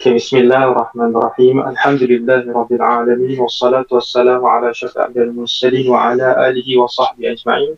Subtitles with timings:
[0.00, 1.60] Okay, Bismillahirrahmanirrahim.
[1.60, 3.36] Alhamdulillahirrabbilalamin.
[3.36, 7.76] Wassalatu wassalamu ala syafi'al mursalin wa ala alihi wa sahbihi ajma'in.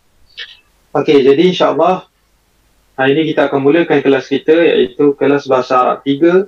[0.95, 2.07] Okay, jadi insyaAllah
[2.95, 6.47] hari ini kita akan mulakan kelas kita iaitu kelas Bahasa Arab 3.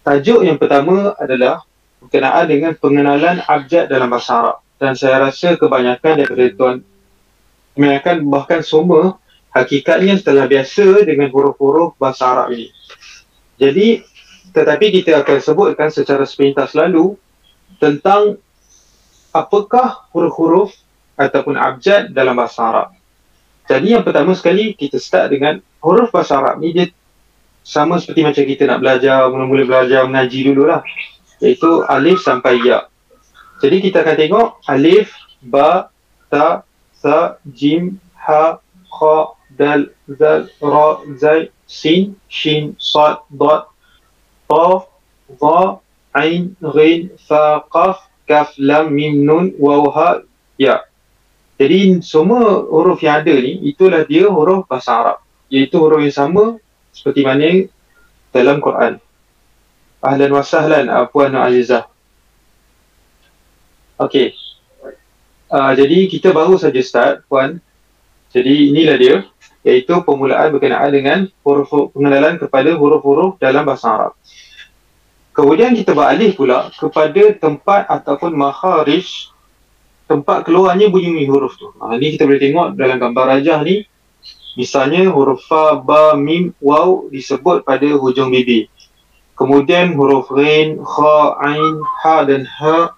[0.00, 1.68] Tajuk yang pertama adalah
[2.00, 4.64] berkenaan dengan pengenalan abjad dalam Bahasa Arab.
[4.80, 6.76] Dan saya rasa kebanyakan daripada tuan
[7.76, 9.20] kebanyakan bahkan semua
[9.52, 12.72] hakikatnya telah biasa dengan huruf-huruf Bahasa Arab ini.
[13.56, 14.04] Jadi,
[14.52, 17.16] tetapi kita akan sebutkan secara sepintas lalu
[17.76, 18.40] tentang
[19.32, 20.72] apakah huruf-huruf
[21.16, 22.88] ataupun abjad dalam bahasa Arab.
[23.66, 26.86] Jadi yang pertama sekali kita start dengan huruf bahasa Arab ni dia
[27.66, 30.86] sama seperti macam kita nak belajar, mula-mula belajar mengaji dululah.
[31.42, 32.86] Iaitu alif sampai ya.
[33.58, 35.10] Jadi kita akan tengok alif,
[35.42, 35.90] ba,
[36.30, 36.62] ta,
[36.94, 39.16] sa, jim, ha, kha,
[39.50, 43.68] dal, zal, ra, zai, sin, shin, sad, dot,
[44.50, 44.86] qaf,
[45.42, 45.82] dha,
[46.14, 50.22] ain, ghin, fa, qaf, kaf, lam, mim, nun, waw, ha,
[50.58, 50.86] ya.
[51.56, 55.18] Jadi semua huruf yang ada ni itulah dia huruf bahasa Arab.
[55.48, 56.44] Iaitu huruf yang sama
[56.92, 57.64] seperti mana
[58.28, 59.00] dalam Quran.
[60.04, 61.88] Ahlan wa sahlan Puan Azizah.
[63.96, 64.36] Okey.
[65.48, 67.56] Uh, jadi kita baru saja start Puan.
[68.36, 69.16] Jadi inilah dia
[69.66, 74.12] iaitu permulaan berkenaan dengan huruf pengenalan kepada huruf-huruf dalam bahasa Arab.
[75.34, 79.28] Kemudian kita beralih pula kepada tempat ataupun makharij
[80.06, 81.74] tempat keluarnya bunyi huruf tu.
[81.82, 83.82] Ha, ni kita boleh tengok dalam gambar rajah ni.
[84.56, 88.72] Misalnya huruf fa, ba, mim, waw disebut pada hujung bibir.
[89.36, 92.96] Kemudian huruf rin, kha, ain, ha dan ha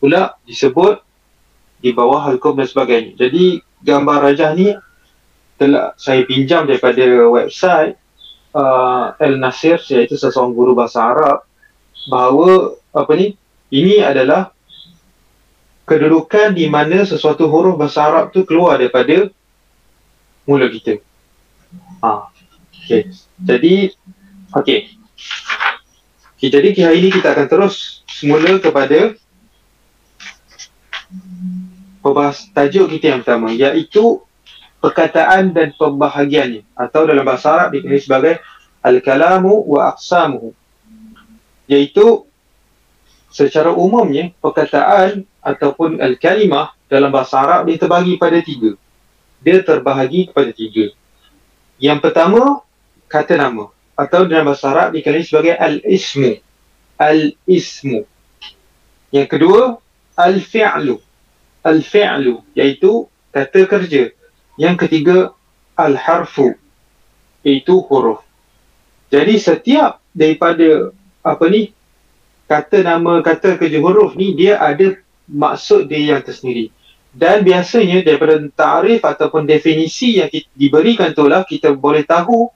[0.00, 1.04] pula disebut
[1.84, 3.12] di bawah halkum dan sebagainya.
[3.20, 4.72] Jadi gambar rajah ni
[5.60, 8.00] telah saya pinjam daripada website
[8.56, 11.44] uh, El Nasir iaitu seseorang guru bahasa Arab
[12.08, 13.36] bahawa apa ni
[13.68, 14.56] ini adalah
[15.84, 19.28] kedudukan di mana sesuatu huruf bahasa Arab tu keluar daripada
[20.48, 20.96] mula kita.
[22.00, 22.32] Ha.
[22.80, 23.12] Okay.
[23.44, 23.92] Jadi
[24.56, 24.96] okey.
[26.40, 29.12] Okay, jadi hari ini kita akan terus semula kepada
[32.00, 34.24] pembahas tajuk kita yang pertama iaitu
[34.80, 36.64] perkataan dan pembahagiannya.
[36.74, 38.34] Atau dalam bahasa Arab dikenali sebagai
[38.80, 40.56] al-kalamu wa aqsamuhu.
[41.68, 42.26] Iaitu
[43.30, 48.74] secara umumnya perkataan ataupun al-kalimah dalam bahasa Arab dia terbagi pada tiga.
[49.40, 50.90] Dia terbahagi kepada tiga.
[51.78, 52.64] Yang pertama
[53.06, 53.70] kata nama.
[53.94, 56.40] Atau dalam bahasa Arab dikenali sebagai al-ismu.
[56.96, 58.08] Al-ismu.
[59.12, 59.60] Yang kedua
[60.16, 60.98] al-fi'lu.
[61.60, 64.10] Al-fi'lu iaitu kata kerja
[64.60, 65.32] yang ketiga,
[65.72, 66.52] al-harfu
[67.40, 68.20] iaitu huruf.
[69.08, 70.92] Jadi setiap daripada
[71.24, 71.72] apa ni
[72.44, 76.68] kata nama kata kerja huruf ni dia ada maksud dia yang tersendiri.
[77.10, 82.46] Dan biasanya daripada tarif ataupun definisi yang diberikan tu lah kita boleh tahu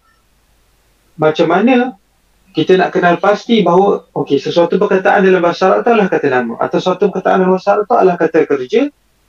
[1.19, 1.97] macam mana
[2.55, 6.79] kita nak kenal pasti bahawa okey sesuatu perkataan dalam bahasa Arab adalah kata nama atau
[6.79, 8.83] sesuatu perkataan dalam bahasa Arab adalah kata kerja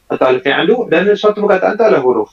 [0.06, 2.30] atau al-fi'lu dan sesuatu perkataan adalah huruf.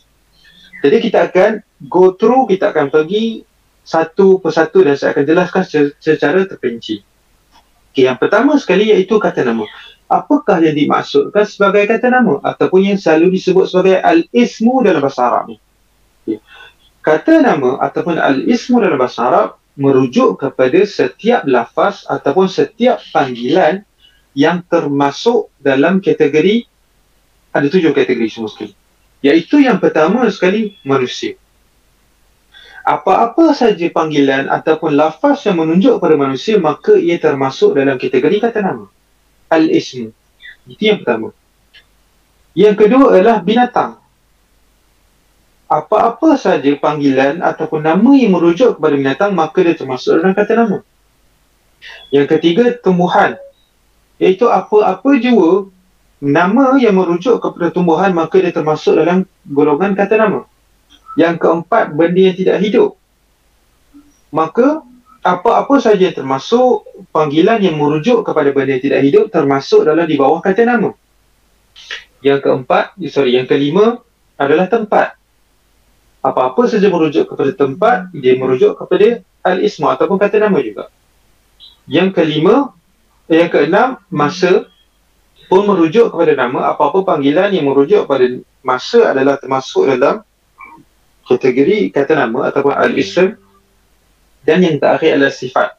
[0.83, 3.47] Jadi kita akan go through, kita akan pergi
[3.87, 5.63] satu persatu dan saya akan jelaskan
[6.03, 7.07] secara terperinci.
[7.95, 9.63] Okay, yang pertama sekali iaitu kata nama.
[10.11, 15.55] Apakah yang dimaksudkan sebagai kata nama ataupun yang selalu disebut sebagai al-ismu dalam bahasa Arab
[15.55, 15.57] ni?
[16.27, 16.39] Okay.
[17.01, 23.87] Kata nama ataupun al-ismu dalam bahasa Arab merujuk kepada setiap lafaz ataupun setiap panggilan
[24.37, 26.69] yang termasuk dalam kategori
[27.53, 28.73] ada tujuh kategori semua sekali
[29.23, 31.39] iaitu yang pertama sekali manusia.
[32.83, 38.59] Apa-apa saja panggilan ataupun lafaz yang menunjuk pada manusia maka ia termasuk dalam kategori kata
[38.59, 38.91] nama.
[39.47, 40.11] Al-ismu.
[40.67, 41.31] Itu yang pertama.
[42.59, 44.03] Yang kedua adalah binatang.
[45.71, 50.79] Apa-apa saja panggilan ataupun nama yang merujuk kepada binatang maka dia termasuk dalam kata nama.
[52.11, 53.39] Yang ketiga tumbuhan.
[54.19, 55.71] Iaitu apa-apa jua
[56.23, 60.47] nama yang merujuk kepada tumbuhan maka dia termasuk dalam golongan kata nama.
[61.19, 62.95] Yang keempat, benda yang tidak hidup.
[64.31, 64.87] Maka
[65.21, 70.15] apa-apa saja yang termasuk panggilan yang merujuk kepada benda yang tidak hidup termasuk dalam di
[70.15, 70.95] bawah kata nama.
[72.23, 73.99] Yang keempat, sorry, yang kelima
[74.39, 75.19] adalah tempat.
[76.23, 80.87] Apa-apa saja merujuk kepada tempat, dia merujuk kepada al-isma ataupun kata nama juga.
[81.91, 82.71] Yang kelima,
[83.27, 84.71] yang keenam, masa
[85.53, 88.25] pun merujuk kepada nama apa-apa panggilan yang merujuk pada
[88.65, 90.25] masa adalah termasuk dalam
[91.29, 93.37] kategori kata nama ataupun al-ism
[94.49, 95.77] dan yang terakhir adalah sifat.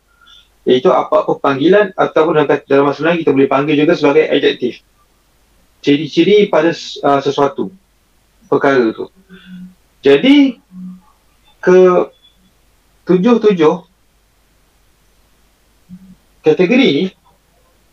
[0.70, 4.86] Iaitu apa-apa panggilan ataupun dalam, dalam masa lain kita boleh panggil juga sebagai adjektif.
[5.82, 7.74] Ciri-ciri pada uh, sesuatu
[8.46, 9.10] perkara tu.
[10.06, 10.62] Jadi
[11.58, 11.80] ke
[13.10, 13.90] tujuh-tujuh
[16.46, 17.06] kategori ni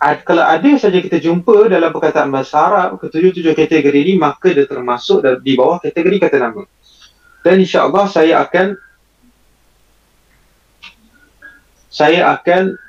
[0.01, 5.21] kalau ada saja kita jumpa dalam perkataan bahasa Arab ketujuh-tujuh kategori ini maka dia termasuk
[5.45, 6.65] di bawah kategori kata nama.
[7.45, 8.81] Dan insya-Allah saya akan
[11.93, 12.81] saya akan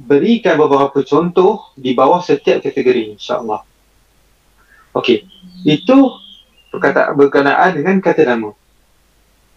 [0.00, 3.60] berikan beberapa contoh di bawah setiap kategori insya-Allah.
[4.96, 5.28] Okey.
[5.68, 6.16] Itu
[6.72, 8.56] perkataan berkenaan dengan kata nama.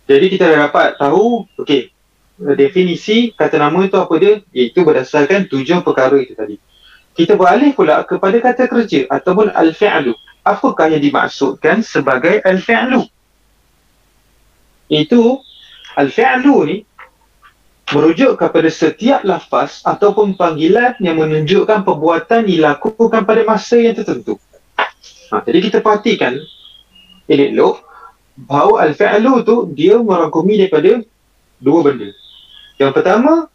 [0.03, 1.95] Jadi kita dah dapat tahu okey
[2.55, 4.43] definisi kata nama itu apa dia?
[4.51, 6.59] Iaitu berdasarkan tujuh perkara itu tadi.
[7.19, 10.15] Kita beralih pula kepada kata kerja ataupun al-fi'lu.
[10.47, 13.03] Apakah yang dimaksudkan sebagai al-fi'lu?
[14.87, 15.43] Itu
[15.99, 16.77] al-fi'lu ni
[17.91, 24.39] merujuk kepada setiap lafaz ataupun panggilan yang menunjukkan perbuatan dilakukan pada masa yang tertentu.
[24.79, 26.39] Ha, jadi kita perhatikan
[27.27, 27.83] elok
[28.47, 31.03] bahawa al-fi'lu tu dia merangkumi daripada
[31.59, 32.15] dua benda.
[32.79, 33.51] Yang pertama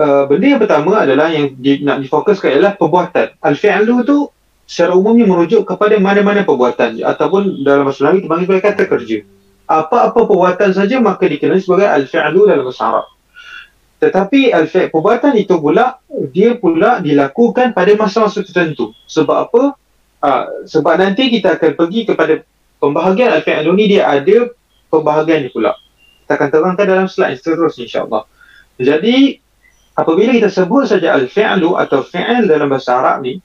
[0.00, 3.36] uh, benda yang pertama adalah yang di, nak difokuskan adalah perbuatan.
[3.44, 4.32] Al-fi'lu tu
[4.64, 9.18] secara umumnya merujuk kepada mana-mana perbuatan ataupun dalam bahasa Melayu dipanggil sebagai kata kerja
[9.70, 13.06] apa-apa perbuatan saja maka dikenali sebagai al-fi'lu dalam bahasa Arab.
[14.02, 16.02] Tetapi al-fi'l perbuatan itu pula
[16.34, 18.90] dia pula dilakukan pada masa-masa tertentu.
[19.06, 19.62] Sebab apa?
[20.20, 22.42] Uh, sebab nanti kita akan pergi kepada
[22.82, 24.50] pembahagian al-fi'lu ni dia ada
[24.90, 25.78] pembahagian ni pula.
[26.26, 28.26] Kita akan terangkan dalam slide seterusnya insya-Allah.
[28.74, 29.38] Jadi
[30.00, 33.44] apabila kita sebut saja al-fi'lu atau fi'il dalam bahasa Arab ni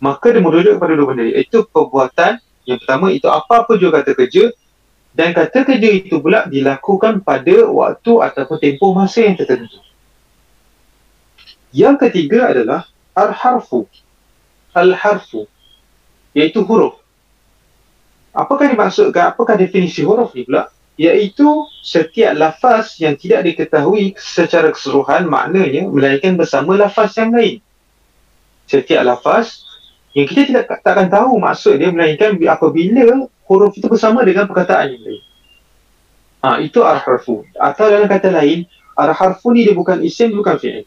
[0.00, 4.50] maka dia merujuk kepada dua benda iaitu perbuatan yang pertama itu apa-apa juga kata kerja
[5.16, 9.80] dan kata kerja itu pula dilakukan pada waktu ataupun tempoh masa yang tertentu.
[11.72, 12.84] Yang ketiga adalah
[13.16, 13.88] al-harfu.
[14.76, 15.48] Al-harfu
[16.36, 17.00] iaitu huruf.
[18.36, 19.32] Apakah dimaksudkan?
[19.32, 20.68] Apakah definisi huruf ni pula?
[20.96, 27.60] Iaitu setiap lafaz yang tidak diketahui secara keseluruhan maknanya melainkan bersama lafaz yang lain.
[28.64, 29.62] Setiap lafaz
[30.16, 35.02] yang kita tidak takkan tahu maksud dia melainkan apabila huruf itu bersama dengan perkataan yang
[35.04, 35.22] lain.
[36.40, 37.44] Ha, itu ar-harfu.
[37.60, 38.64] Atau dalam kata lain,
[38.96, 40.86] ar-harfu ni dia bukan isim, bukan fi'il.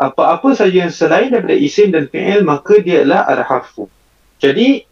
[0.00, 3.90] Apa-apa saja yang selain daripada isim dan fi'il, maka dia adalah ar-harfu.
[4.40, 4.86] Jadi,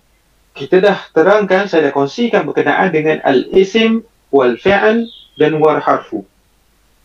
[0.58, 4.02] kita dah terangkan, saya dah kongsikan berkenaan dengan al-isim,
[4.34, 5.06] wal-fi'il
[5.38, 6.26] dan war-harfu.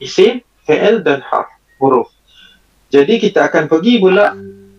[0.01, 2.09] Isim, fi'il dan harf, huruf.
[2.89, 4.33] Jadi, kita akan pergi pula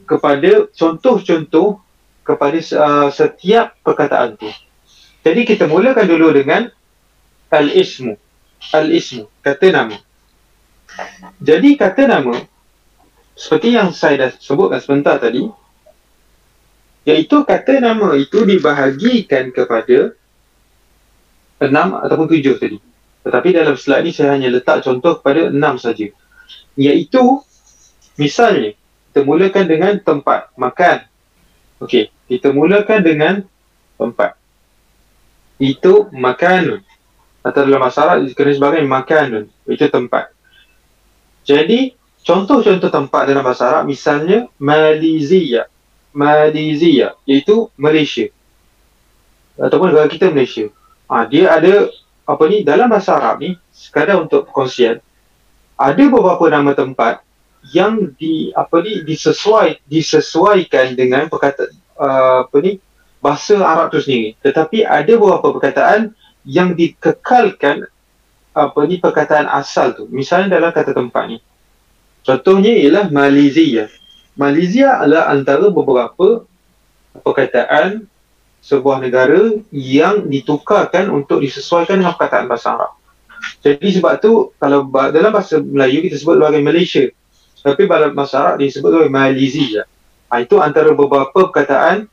[0.05, 1.81] kepada contoh-contoh
[2.25, 4.49] kepada uh, setiap perkataan tu.
[5.25, 6.69] Jadi kita mulakan dulu dengan
[7.53, 8.17] al-ismu.
[8.73, 9.97] Al-ismu, kata nama.
[11.41, 12.37] Jadi kata nama,
[13.37, 15.49] seperti yang saya dah sebutkan sebentar tadi,
[17.05, 20.17] iaitu kata nama itu dibahagikan kepada
[21.61, 22.79] enam ataupun tujuh tadi.
[23.25, 26.13] Tetapi dalam slide ni saya hanya letak contoh kepada enam saja.
[26.77, 27.41] Iaitu,
[28.21, 28.77] misalnya,
[29.11, 31.09] kita mulakan dengan tempat makan.
[31.81, 33.35] Okey, kita mulakan dengan
[33.97, 34.37] tempat.
[35.57, 36.85] Itu makan.
[37.45, 39.49] Atau dalam masalah dikenali sebagai makan.
[39.65, 40.33] Itu tempat.
[41.49, 45.69] Jadi, contoh-contoh tempat dalam bahasa Arab misalnya Malaysia.
[46.15, 48.31] Malaysia iaitu Malaysia.
[49.59, 50.71] Ataupun negara kita Malaysia.
[51.11, 51.91] Ha, dia ada
[52.25, 55.05] apa ni dalam bahasa Arab ni sekadar untuk perkongsian
[55.77, 57.21] ada beberapa nama tempat
[57.73, 62.81] yang di apa ni disesuai disesuaikan dengan perkataan uh, apa ni
[63.21, 66.17] bahasa Arab tu sendiri tetapi ada beberapa perkataan
[66.49, 67.89] yang dikekalkan
[68.57, 71.39] apa ni perkataan asal tu misalnya dalam kata tempat ni
[72.25, 73.89] contohnya ialah Malaysia
[74.35, 76.43] Malaysia adalah antara beberapa
[77.23, 78.07] perkataan
[78.65, 82.93] sebuah negara yang ditukarkan untuk disesuaikan dengan perkataan bahasa Arab
[83.61, 87.05] jadi sebab tu kalau dalam bahasa Melayu kita sebut sebagai Malaysia
[87.65, 89.89] tapi dalam bahasa Arab disebut sebagai Malaysia.
[90.29, 92.05] Ha, itu antara beberapa perkataan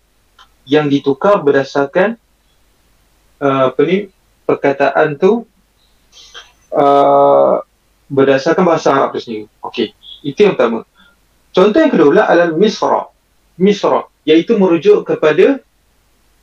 [0.64, 2.16] yang ditukar berdasarkan
[3.44, 4.08] uh, apa ni
[4.48, 5.44] perkataan tu
[6.72, 7.60] uh,
[8.08, 9.52] berdasarkan bahasa Arab tu sendiri.
[9.60, 9.92] Okey,
[10.24, 10.88] itu yang pertama.
[11.52, 13.12] Contoh yang kedua adalah Misra.
[13.60, 15.60] Misra iaitu merujuk kepada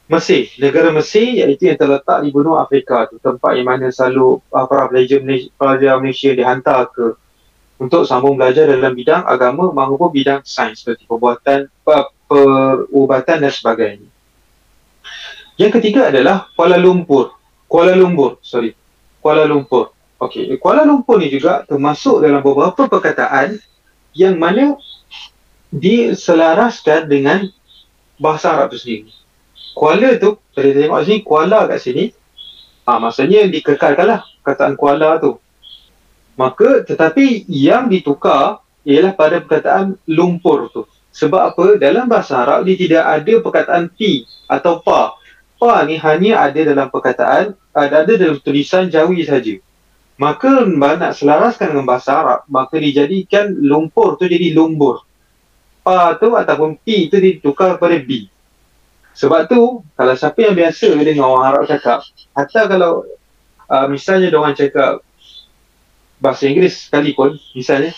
[0.08, 4.64] Mesir, negara Mesir iaitu yang terletak di benua Afrika tu, tempat yang mana selalu uh,
[4.64, 7.12] para pelajar Malaysia, Malaysia dihantar ke
[7.76, 11.68] untuk sambung belajar dalam bidang agama maupun bidang sains seperti perbuatan,
[12.26, 14.08] perubatan dan sebagainya.
[15.60, 17.36] Yang ketiga adalah Kuala Lumpur.
[17.68, 18.72] Kuala Lumpur, sorry.
[19.20, 19.92] Kuala Lumpur.
[20.18, 23.60] Okey, Kuala Lumpur ni juga termasuk dalam beberapa perkataan
[24.16, 24.74] yang mana
[25.72, 27.48] diselaraskan dengan
[28.16, 29.12] bahasa Arab tu sendiri.
[29.76, 32.04] Kuala tu, kita tengok sini, Kuala kat sini,
[32.88, 35.38] ha, maksudnya dikekalkan lah perkataan Kuala tu.
[36.38, 40.82] Maka, tetapi yang ditukar ialah pada perkataan Lumpur tu.
[41.14, 41.66] Sebab apa?
[41.82, 45.18] Dalam bahasa Arab, dia tidak ada perkataan P atau Pa.
[45.58, 49.58] Pa ni hanya ada dalam perkataan, ada, ada dalam tulisan Jawi saja.
[50.18, 55.07] Maka nak selaraskan dengan bahasa Arab, maka dijadikan lumpur tu jadi lumbur.
[55.84, 58.28] Pa tu ataupun P tu ditukar kepada B.
[59.18, 62.06] Sebab tu, kalau siapa yang biasa dengan orang Arab cakap,
[62.38, 63.02] hatta kalau
[63.66, 65.02] uh, misalnya orang cakap
[66.22, 67.90] bahasa Inggeris sekalipun, misalnya,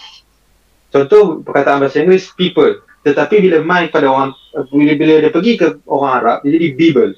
[0.88, 2.80] contoh perkataan bahasa Inggeris, people.
[3.04, 4.32] Tetapi bila main pada orang,
[4.72, 7.12] bila, bila dia pergi ke orang Arab, dia jadi Bible.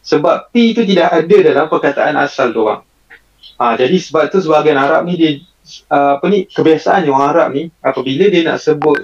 [0.00, 2.86] Sebab P tu tidak ada dalam perkataan asal orang.
[3.56, 5.30] Ha, jadi sebab tu sebahagian Arab ni dia
[5.88, 9.00] uh, apa ni kebiasaan orang Arab ni apabila dia nak sebut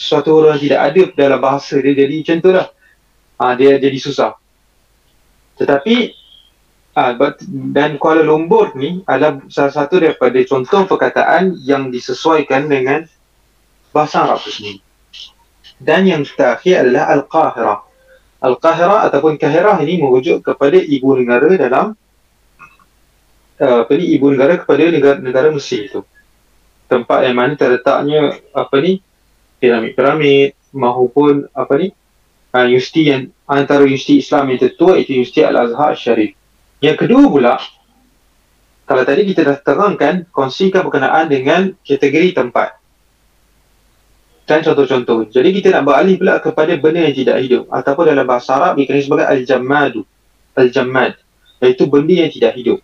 [0.00, 2.68] sesuatu orang tidak ada dalam bahasa dia jadi macam tu lah.
[3.36, 4.32] Ha, dia jadi susah.
[5.60, 5.96] Tetapi
[6.96, 7.12] ha,
[7.76, 13.04] dan Kuala Lumpur ni adalah salah satu daripada contoh perkataan yang disesuaikan dengan
[13.92, 14.80] bahasa Arab sendiri.
[15.76, 17.76] Dan yang terakhir adalah Al-Qahira.
[18.40, 21.92] Al-Qahira ataupun Kahirah ini merujuk kepada ibu negara dalam
[23.60, 26.00] uh, apa ni ibu negara kepada negara negara Mesir itu
[26.88, 29.04] tempat yang mana terletaknya apa ni
[29.60, 31.92] piramid-piramid maupun apa ni
[32.56, 36.32] uh, universiti yang antara universiti Islam yang tertua itu Universiti Al-Azhar Syarif.
[36.80, 37.54] Yang kedua pula
[38.88, 42.80] kalau tadi kita dah terangkan kongsikan berkenaan dengan kategori tempat
[44.50, 45.30] dan contoh-contoh.
[45.30, 49.04] Jadi kita nak beralih pula kepada benda yang tidak hidup ataupun dalam bahasa Arab dikenali
[49.06, 50.02] sebagai al-jammadu.
[50.58, 51.14] Al-jammad
[51.62, 52.78] iaitu benda yang tidak hidup.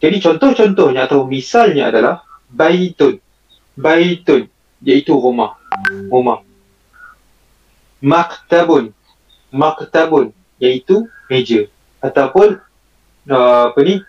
[0.00, 3.20] Jadi contoh-contohnya atau misalnya adalah baitun.
[3.76, 4.48] Baitun
[4.82, 5.58] iaitu rumah.
[6.10, 6.42] Rumah.
[8.02, 8.90] Maktabun.
[9.54, 11.70] Maktabun iaitu meja.
[12.02, 12.58] Ataupun
[13.30, 14.02] uh, apa ni?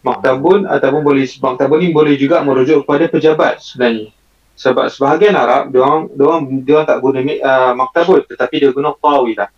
[0.00, 4.14] Maktabun ataupun boleh maktabun ni boleh juga merujuk kepada pejabat sebenarnya.
[4.56, 8.94] Sebab sebahagian Arab dia orang dia orang dia tak guna uh, maktabun tetapi dia guna
[8.96, 9.50] tawilah.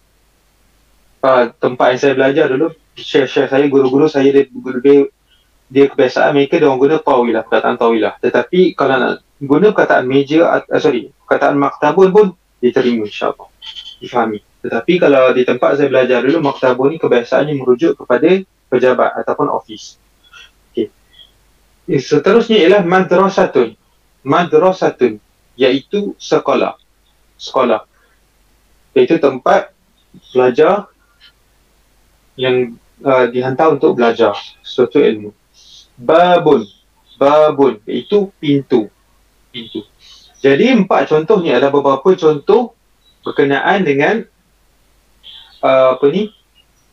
[1.18, 4.46] Uh, tempat yang saya belajar dulu share-share saya guru-guru saya dia,
[4.82, 5.10] dia
[5.68, 10.46] dia kebiasaan mereka dia orang guna tawilah perkataan tawilah tetapi kalau nak guna perkataan meja
[10.46, 12.26] uh, sorry perkataan maktabun pun
[12.58, 13.48] diterima insyaAllah.
[14.02, 14.42] Difahami.
[14.62, 19.96] Tetapi kalau di tempat saya belajar dulu maktabun ni kebiasaannya merujuk kepada pejabat ataupun office
[20.70, 20.90] okay.
[21.88, 23.78] Eh, seterusnya ialah madrasatun.
[24.26, 25.22] Madrasatun
[25.54, 26.74] iaitu sekolah.
[27.38, 27.86] Sekolah.
[28.92, 29.70] Iaitu tempat
[30.34, 30.90] belajar
[32.38, 35.30] yang uh, dihantar untuk belajar sesuatu ilmu.
[35.98, 36.66] Babun.
[37.18, 38.86] Babun itu pintu
[39.58, 39.82] pintu
[40.38, 42.78] jadi empat contoh ni adalah beberapa contoh
[43.26, 44.22] berkenaan dengan
[45.66, 46.30] uh, apa ni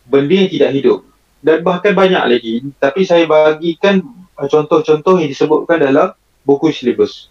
[0.10, 1.00] benda yang tidak hidup
[1.45, 4.01] dan bahkan banyak lagi tapi saya bagikan
[4.41, 7.29] uh, contoh-contoh yang disebutkan dalam buku silibus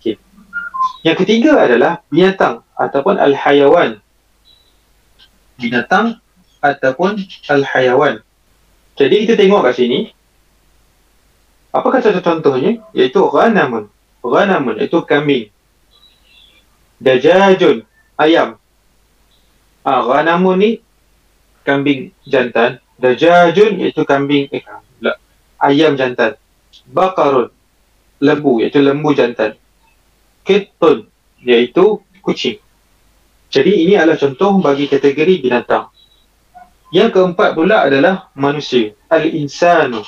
[0.00, 0.16] okay.
[1.04, 4.00] yang ketiga adalah binatang ataupun al-hayawan
[5.60, 6.16] binatang
[6.64, 7.20] ataupun
[7.52, 8.24] al-hayawan
[8.96, 10.00] jadi kita tengok kat sini
[11.70, 12.82] Apakah contoh contohnya?
[12.90, 13.86] Iaitu ghanamun.
[14.20, 15.48] Ghanamun iaitu kambing.
[17.00, 17.88] Dajajun,
[18.20, 18.60] ayam.
[19.80, 20.70] Ah, ghanamun ni
[21.64, 22.84] kambing jantan.
[23.00, 24.64] Dajajun iaitu kambing eh,
[25.56, 26.36] ayam jantan.
[26.84, 27.48] Bakarun,
[28.20, 29.56] lembu iaitu lembu jantan.
[30.44, 31.08] Kitun
[31.40, 32.60] iaitu kucing.
[33.50, 35.88] Jadi ini adalah contoh bagi kategori binatang.
[36.92, 38.94] Yang keempat pula adalah manusia.
[39.10, 40.02] Al-insanu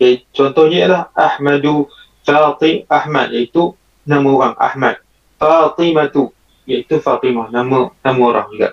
[0.00, 1.84] Okay, contohnya ialah Ahmadu
[2.30, 3.74] Fatim Ahmad iaitu
[4.06, 4.96] nama orang Ahmad.
[5.40, 6.30] Fatimatu
[6.64, 8.68] iaitu Fatimah nama nama orang juga.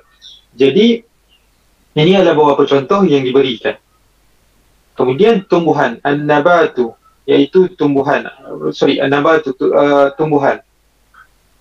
[0.54, 1.02] Jadi
[1.98, 3.78] ini adalah beberapa contoh yang diberikan.
[4.94, 6.94] Kemudian tumbuhan an-nabatu
[7.26, 8.26] iaitu tumbuhan
[8.74, 10.62] sorry an-nabatu uh, tumbuhan.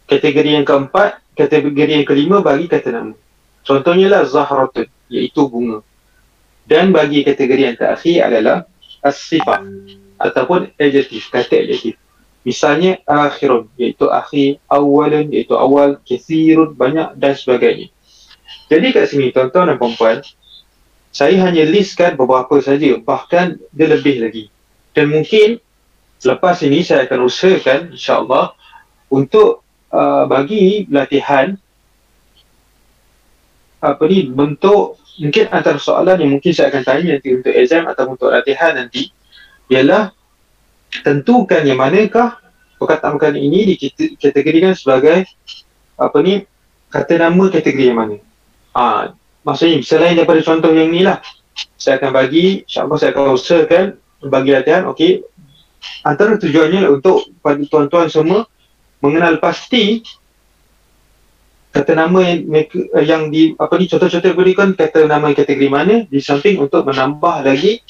[0.07, 3.15] Kategori yang keempat, kategori yang kelima bagi kata nama.
[3.67, 5.83] Contohnya lah zahratun iaitu bunga.
[6.67, 8.57] Dan bagi kategori yang terakhir adalah
[9.03, 9.67] as-sifat
[10.16, 11.96] ataupun adjektif, kata adjektif.
[12.46, 17.90] Misalnya akhirun iaitu akhir, awalun iaitu awal, kathirun banyak dan sebagainya.
[18.70, 20.23] Jadi kat sini tuan-tuan dan puan
[21.16, 24.44] saya hanya listkan beberapa saja bahkan dia lebih lagi.
[24.92, 25.58] Dan mungkin
[26.20, 28.52] selepas ini saya akan usahakan insya-Allah
[29.08, 31.56] untuk uh, bagi latihan
[33.80, 38.12] apa ni bentuk mungkin antara soalan yang mungkin saya akan tanya nanti untuk exam atau
[38.12, 39.08] untuk latihan nanti
[39.73, 40.14] ialah
[41.02, 42.38] tentukan yang manakah
[42.76, 45.26] perkataan-perkataan ini dikategorikan sebagai
[45.96, 46.44] apa ni
[46.92, 48.16] kata nama kategori yang mana.
[48.76, 51.25] Ah, maksudnya selain daripada contoh yang ni lah
[51.80, 53.85] saya akan bagi, insyaAllah saya akan usahakan
[54.28, 55.25] bagi latihan, okey
[56.04, 58.44] antara tujuannya untuk pada tuan-tuan semua
[59.00, 60.02] mengenal pasti
[61.73, 62.40] kata nama yang,
[63.04, 67.85] yang di apa ni contoh-contoh berikan kata nama kategori mana di samping untuk menambah lagi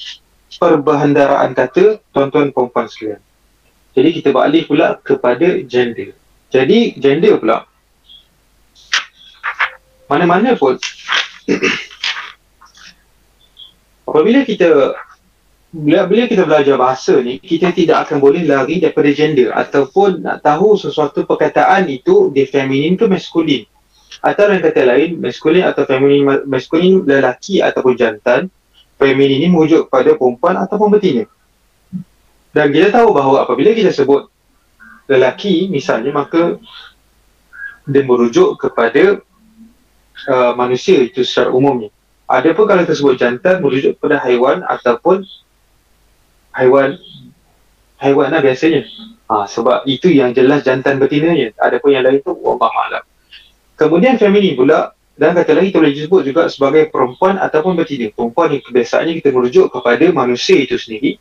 [0.55, 3.21] perbahandaraan kata tuan-tuan perempuan sekalian.
[3.91, 6.15] Jadi kita beralih pula kepada gender.
[6.47, 7.67] Jadi gender pula
[10.07, 10.79] mana-mana pun
[14.07, 14.95] apabila kita
[15.67, 20.39] bila, bila kita belajar bahasa ni kita tidak akan boleh lari daripada gender ataupun nak
[20.39, 23.67] tahu sesuatu perkataan itu di feminin ke maskulin
[24.23, 28.47] atau dengan kata lain maskulin atau feminin maskulin lelaki ataupun jantan
[28.97, 31.23] feminin ini merujuk kepada perempuan ataupun betina
[32.51, 34.29] dan kita tahu bahawa apabila kita sebut
[35.07, 36.57] lelaki misalnya maka
[37.87, 39.23] dia merujuk kepada
[40.27, 41.93] uh, manusia itu secara umumnya
[42.27, 45.23] Adapun kalau tersebut jantan merujuk kepada haiwan ataupun
[46.51, 46.99] haiwan
[48.03, 48.83] haiwan lah biasanya.
[49.31, 51.55] Ha, sebab itu yang jelas jantan betinanya.
[51.55, 53.03] Adapun yang lain tu Allah.
[53.79, 58.13] Kemudian feminin pula dan kata lagi boleh disebut juga sebagai perempuan ataupun betina.
[58.13, 61.17] Perempuan yang kebiasaannya kita merujuk kepada manusia itu sendiri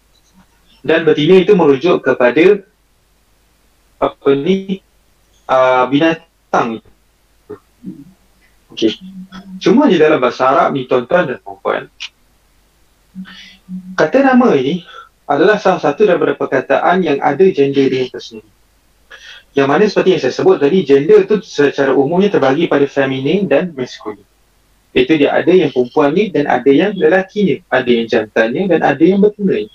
[0.85, 2.61] dan betina itu merujuk kepada
[3.97, 4.85] apa ni
[5.49, 6.91] uh, binatang itu.
[8.77, 8.93] Okey.
[9.59, 11.89] Cuma di dalam bahasa Arab ni tuan-tuan dan puan
[13.97, 14.85] kata nama ini
[15.27, 18.56] adalah salah satu daripada perkataan yang ada gender dia tersendiri.
[19.57, 23.73] Yang mana seperti yang saya sebut tadi, gender itu secara umumnya terbagi pada feminin dan
[23.73, 24.21] maskulin.
[24.93, 27.55] Itu dia ada yang perempuan ni dan ada yang lelaki ni.
[27.73, 29.73] Ada yang jantannya dan ada yang betina ni.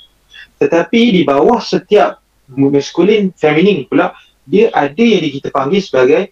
[0.61, 2.21] Tetapi di bawah setiap
[2.53, 4.13] maskulin, feminin pula,
[4.45, 6.29] dia ada yang kita panggil sebagai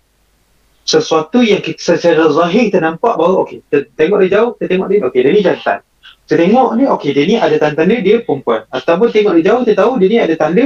[0.85, 4.88] sesuatu yang kita, secara zahir kita nampak bahawa okey, kita tengok dia jauh, kita tengok
[4.89, 5.79] dia, okey, dia ni jantan.
[6.25, 8.62] Kita tengok ni, okey, dia ni ada tanda dia perempuan.
[8.69, 10.65] Ataupun tengok dia jauh, kita tahu dia ni ada tanda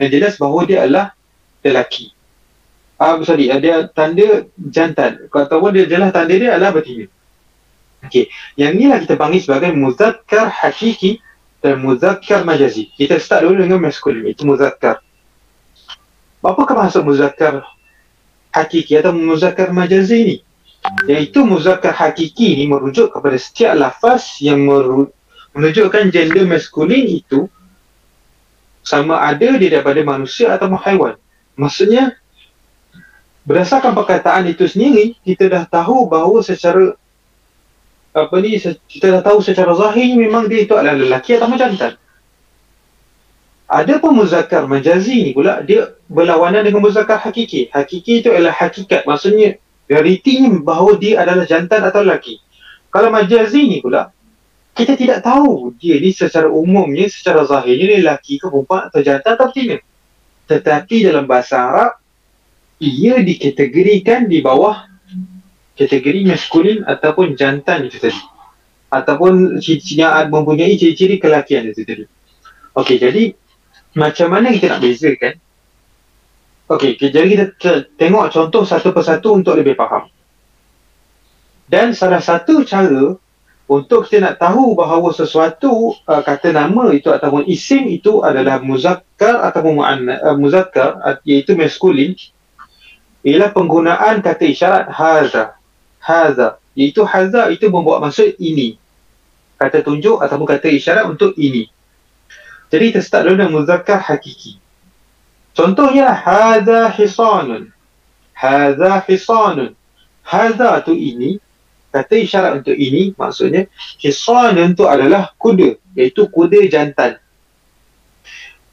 [0.00, 1.12] yang jelas bahawa dia adalah
[1.60, 2.21] lelaki.
[3.02, 5.26] Ah, uh, sorry, dia tanda jantan.
[5.26, 7.10] Ataupun dia jelas tanda dia adalah betina.
[8.06, 11.18] Okey, yang inilah kita panggil sebagai muzakkar hakiki
[11.58, 12.94] dan muzakkar majazi.
[12.94, 15.02] Kita start dulu dengan maskulin, itu muzakkar.
[16.46, 17.66] Apakah maksud muzakkar
[18.54, 20.36] hakiki atau muzakkar majazi ni
[21.08, 24.62] iaitu muzakkar hakiki ni merujuk kepada setiap lafaz yang
[25.56, 27.48] menunjukkan gender maskulin itu
[28.82, 31.14] sama ada dia daripada manusia atau haiwan
[31.54, 32.18] maksudnya
[33.42, 36.94] berdasarkan perkataan itu sendiri kita dah tahu bahawa secara
[38.12, 41.96] apa ni kita dah tahu secara zahir memang dia itu adalah lelaki atau jantan
[43.72, 47.72] ada pun muzakkar majazi ni pula dia berlawanan dengan muzakkar hakiki.
[47.72, 49.08] Hakiki itu adalah hakikat.
[49.08, 49.56] Maksudnya
[49.88, 52.36] realitinya bahawa dia adalah jantan atau lelaki.
[52.92, 54.12] Kalau majazi ni pula
[54.76, 59.40] kita tidak tahu dia ni secara umumnya, secara zahirnya dia lelaki ke perempuan atau jantan
[59.40, 59.80] atau betina.
[60.52, 61.90] Tetapi dalam bahasa Arab
[62.82, 64.90] ia dikategorikan di bawah
[65.78, 68.18] kategori maskulin ataupun jantan itu tadi.
[68.90, 69.62] Ataupun
[69.94, 72.04] yang mempunyai ciri-ciri kelakian itu tadi.
[72.74, 73.32] Okey, jadi
[73.94, 75.36] macam mana kita nak bezakan
[76.72, 77.44] Okey, jadi kita
[78.00, 80.08] tengok contoh satu persatu untuk lebih faham.
[81.68, 83.12] Dan salah satu cara
[83.68, 89.44] untuk kita nak tahu bahawa sesuatu uh, kata nama itu ataupun isim itu adalah muzakkar
[89.52, 90.96] ataupun mu'anna, uh, muzakkar
[91.28, 92.16] iaitu maskulin
[93.22, 95.54] ialah penggunaan kata isyarat haza.
[96.02, 96.58] Haza.
[96.74, 98.78] Iaitu haza itu membuat maksud ini.
[99.58, 101.70] Kata tunjuk ataupun kata isyarat untuk ini.
[102.72, 104.58] Jadi kita start dulu dengan muzakkar hakiki.
[105.52, 107.70] Contohnya hadza hisanun.
[108.32, 109.76] Hadza hisanun.
[110.24, 111.36] Hadza tu ini
[111.92, 113.68] kata isyarat untuk ini maksudnya
[114.00, 117.20] hisanun tu adalah kuda iaitu kuda jantan.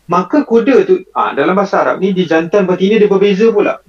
[0.10, 3.84] Maka kuda tu ah dalam bahasa Arab ni di jantan betina dia berbeza pula.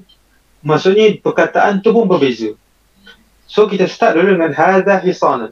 [0.61, 2.53] Maksudnya perkataan tu pun berbeza.
[3.49, 5.51] So kita start dulu dengan hadza hisanun.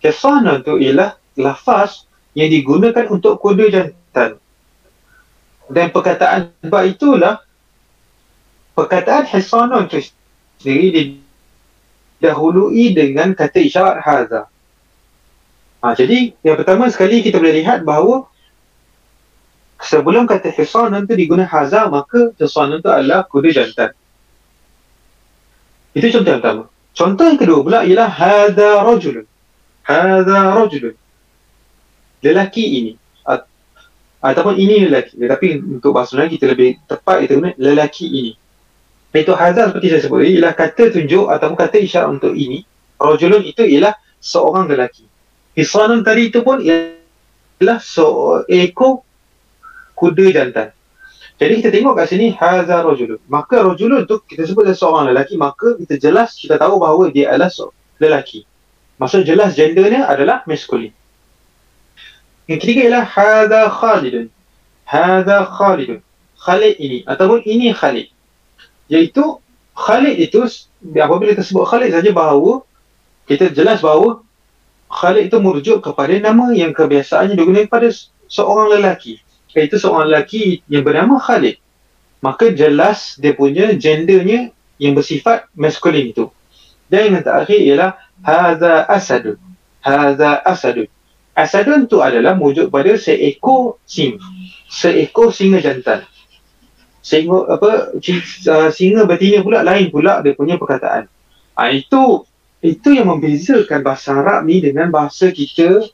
[0.00, 2.06] Hisanun tu ialah lafaz
[2.38, 4.38] yang digunakan untuk kuda jantan.
[5.68, 7.42] Dan perkataan sebab itulah
[8.78, 9.98] perkataan hisanun tu
[10.62, 11.18] sendiri
[12.22, 14.46] didahului dengan kata isyarat haza.
[15.82, 18.30] Ha, jadi yang pertama sekali kita boleh lihat bahawa
[19.82, 23.97] sebelum kata hisanun tu digunakan haza maka hisanun tu adalah kuda jantan.
[25.96, 26.62] Itu contoh yang pertama.
[26.92, 29.26] Contoh yang kedua pula ialah hadha rajulun.
[29.86, 30.94] Hadha rajulun.
[32.24, 32.92] Lelaki ini.
[34.18, 35.14] Ataupun ini lelaki.
[35.14, 35.46] Tetapi
[35.78, 38.32] untuk bahasa Melayu kita lebih tepat kita guna lelaki ini.
[39.14, 42.66] Itu hazar seperti saya sebut ialah kata tunjuk ataupun kata isyarat untuk ini.
[42.98, 45.06] Rajulun itu ialah seorang lelaki.
[45.54, 49.06] Hisanun tadi itu pun ialah seekor
[49.98, 50.77] kuda jantan
[51.38, 55.78] jadi kita tengok kat sini hazar rajulun maka rajulun tu kita sebut seorang lelaki maka
[55.78, 57.50] kita jelas kita tahu bahawa dia adalah
[57.98, 58.44] lelaki
[58.98, 60.90] maksud jelas gendernya adalah maskulin
[62.48, 64.26] yang ketiga ialah hadha Khalidun.
[64.88, 66.00] Hadha Khalidun.
[66.40, 68.08] Khalid ini ataupun ini Khalid.
[68.88, 69.36] Iaitu
[69.76, 70.40] Khalid itu
[70.96, 72.64] apabila kita sebut Khalid saja bahawa
[73.28, 74.24] kita jelas bahawa
[74.88, 77.92] Khalid itu merujuk kepada nama yang kebiasaannya digunakan pada
[78.32, 79.20] seorang lelaki.
[79.56, 81.60] Iaitu seorang lelaki yang bernama Khalid.
[82.20, 86.30] Maka jelas dia punya gendernya yang bersifat maskulin itu.
[86.88, 87.90] Dan yang terakhir ialah
[88.24, 89.38] Hadha Asadun.
[89.84, 90.88] Hadha Asadun.
[91.38, 94.18] Asadun tu adalah wujud pada seekor singa.
[94.66, 96.02] Seekor singa jantan.
[96.98, 101.06] Singa apa uh, singa betina pula lain pula dia punya perkataan.
[101.54, 102.26] Ha, itu
[102.58, 105.86] itu yang membezakan bahasa Arab ni dengan bahasa kita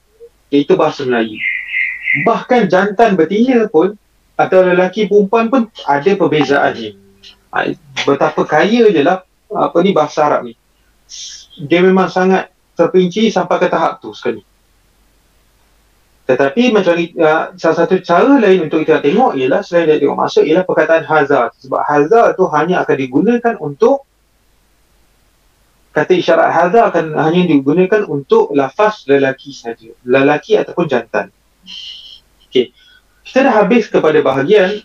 [0.49, 1.37] iaitu bahasa Melayu.
[2.23, 3.99] Bahkan jantan betina pun
[4.39, 6.91] atau lelaki perempuan pun ada perbezaannya.
[7.51, 7.71] Ha,
[8.07, 10.55] betapa kaya je lah apa ni bahasa Arab ni.
[11.59, 14.43] Dia memang sangat terperinci sampai ke tahap tu sekali.
[16.25, 20.43] Tetapi macam uh, salah satu cara lain untuk kita tengok ialah selain dari tengok masuk
[20.49, 21.53] ialah perkataan hazar.
[21.61, 24.09] Sebab hazar tu hanya akan digunakan untuk
[25.95, 29.93] kata isyarat hazar akan hanya digunakan untuk lafaz lelaki saja.
[30.09, 31.29] Lelaki ataupun jantan.
[32.55, 32.71] Okey.
[33.27, 34.79] Kita dah habis kepada bahagian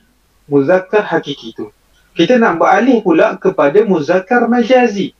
[0.49, 1.69] muzakkar hakiki tu.
[2.17, 5.13] Kita nak beralih pula kepada muzakkar majazi.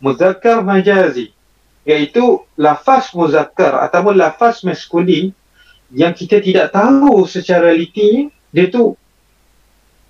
[0.00, 1.36] Muzakkar majazi
[1.86, 5.30] iaitu lafaz muzakkar ataupun lafaz maskulin
[5.94, 8.98] yang kita tidak tahu secara litinya dia tu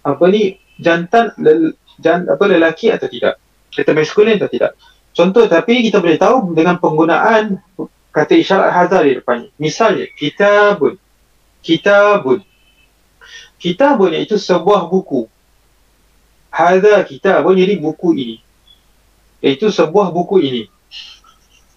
[0.00, 3.36] apa ni jantan lel, jan, apa lelaki atau tidak
[3.68, 4.72] kita maskulin atau tidak
[5.12, 7.60] contoh tapi kita boleh tahu dengan penggunaan
[8.08, 10.96] kata isyarat hazar di depan misalnya kitabun
[11.66, 12.46] kitabun
[13.58, 15.26] kitabun iaitu sebuah buku
[16.54, 18.36] hazar kitabun jadi buku ini
[19.42, 20.62] iaitu sebuah buku ini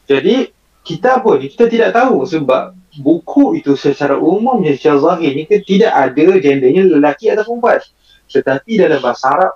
[0.05, 0.53] jadi
[0.85, 6.25] kita pun kita tidak tahu sebab buku itu secara umum secara zahir ni tidak ada
[6.41, 7.77] gendernya lelaki atau perempuan.
[8.29, 9.53] Tetapi dalam bahasa Arab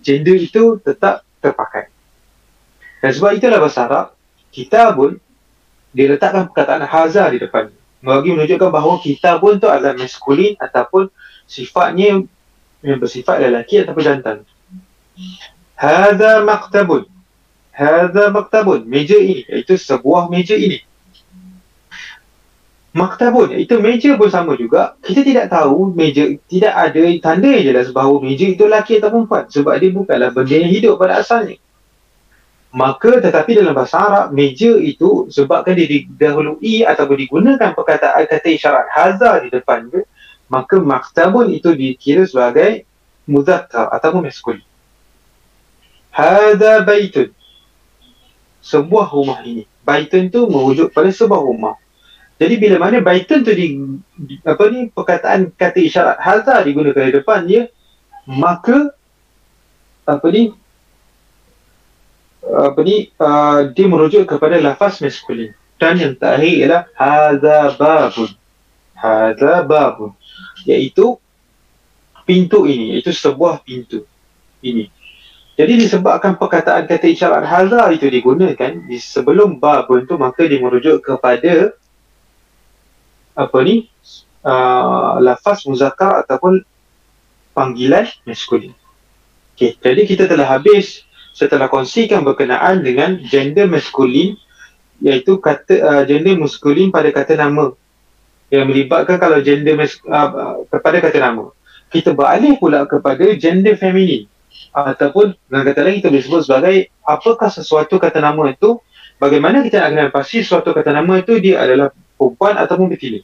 [0.00, 1.92] gender itu tetap terpakai.
[3.04, 4.06] Dan sebab itulah bahasa Arab
[4.48, 5.20] kita pun
[5.92, 7.68] diletakkan perkataan hazar di depan.
[8.04, 11.08] Bagi menunjukkan bahawa kita pun tu adalah maskulin ataupun
[11.48, 12.22] sifatnya
[12.84, 14.36] yang bersifat lelaki ataupun jantan.
[15.76, 17.08] Hadza maktabun
[17.76, 18.88] Hadha maktabun.
[18.88, 19.44] Meja ini.
[19.44, 20.80] Iaitu sebuah meja ini.
[22.96, 23.52] Maktabun.
[23.52, 24.96] Itu meja pun sama juga.
[25.04, 26.24] Kita tidak tahu meja.
[26.48, 29.44] Tidak ada tanda je lah bahawa meja itu lelaki atau perempuan.
[29.52, 31.60] Sebab dia bukanlah benda yang hidup pada asalnya.
[32.76, 38.92] Maka tetapi dalam bahasa Arab, meja itu sebabkan dia didahului ataupun digunakan perkataan kata isyarat
[38.92, 40.04] hazar di depan dia,
[40.52, 42.84] maka maktabun itu dikira sebagai
[43.24, 44.60] muzakkar ataupun maskulin.
[46.12, 47.32] Hada baitun
[48.60, 49.64] sebuah rumah ini.
[49.80, 51.80] Baitun tu merujuk pada sebuah rumah.
[52.36, 53.80] Jadi bila mana baitun tu di,
[54.20, 57.72] di apa ni perkataan kata isyarat hadza digunakan di depan dia
[58.28, 58.92] maka
[60.04, 60.52] apa ni
[62.52, 65.54] apa ni uh, dia merujuk kepada lafaz maskulin.
[65.76, 68.30] Dan yang terakhir ialah hadza babun.
[68.96, 70.10] Hadza babun.
[70.64, 71.20] Iaitu
[72.26, 74.02] pintu ini iaitu sebuah pintu
[74.60, 74.90] ini.
[75.56, 81.00] Jadi disebabkan perkataan kata isyarat hazar itu digunakan di sebelum bab itu maka dia merujuk
[81.00, 81.72] kepada
[83.32, 83.88] apa ni
[84.44, 86.60] uh, lafaz muzakkar ataupun
[87.56, 88.76] panggilan maskulin.
[89.56, 91.05] Okey, jadi kita telah habis
[91.36, 94.40] setelah kongsikan berkenaan dengan gender maskulin
[95.04, 97.76] iaitu kata uh, gender maskulin pada kata nama.
[98.48, 101.52] Yang melibatkan kalau gender mas, uh, kepada kata nama.
[101.92, 104.24] Kita beralih pula kepada gender feminin
[104.72, 108.80] ataupun dengan kata lain kita boleh sebut sebagai apakah sesuatu kata nama itu
[109.20, 113.20] bagaimana kita nak kenal pasti sesuatu kata nama itu dia adalah perempuan ataupun betina.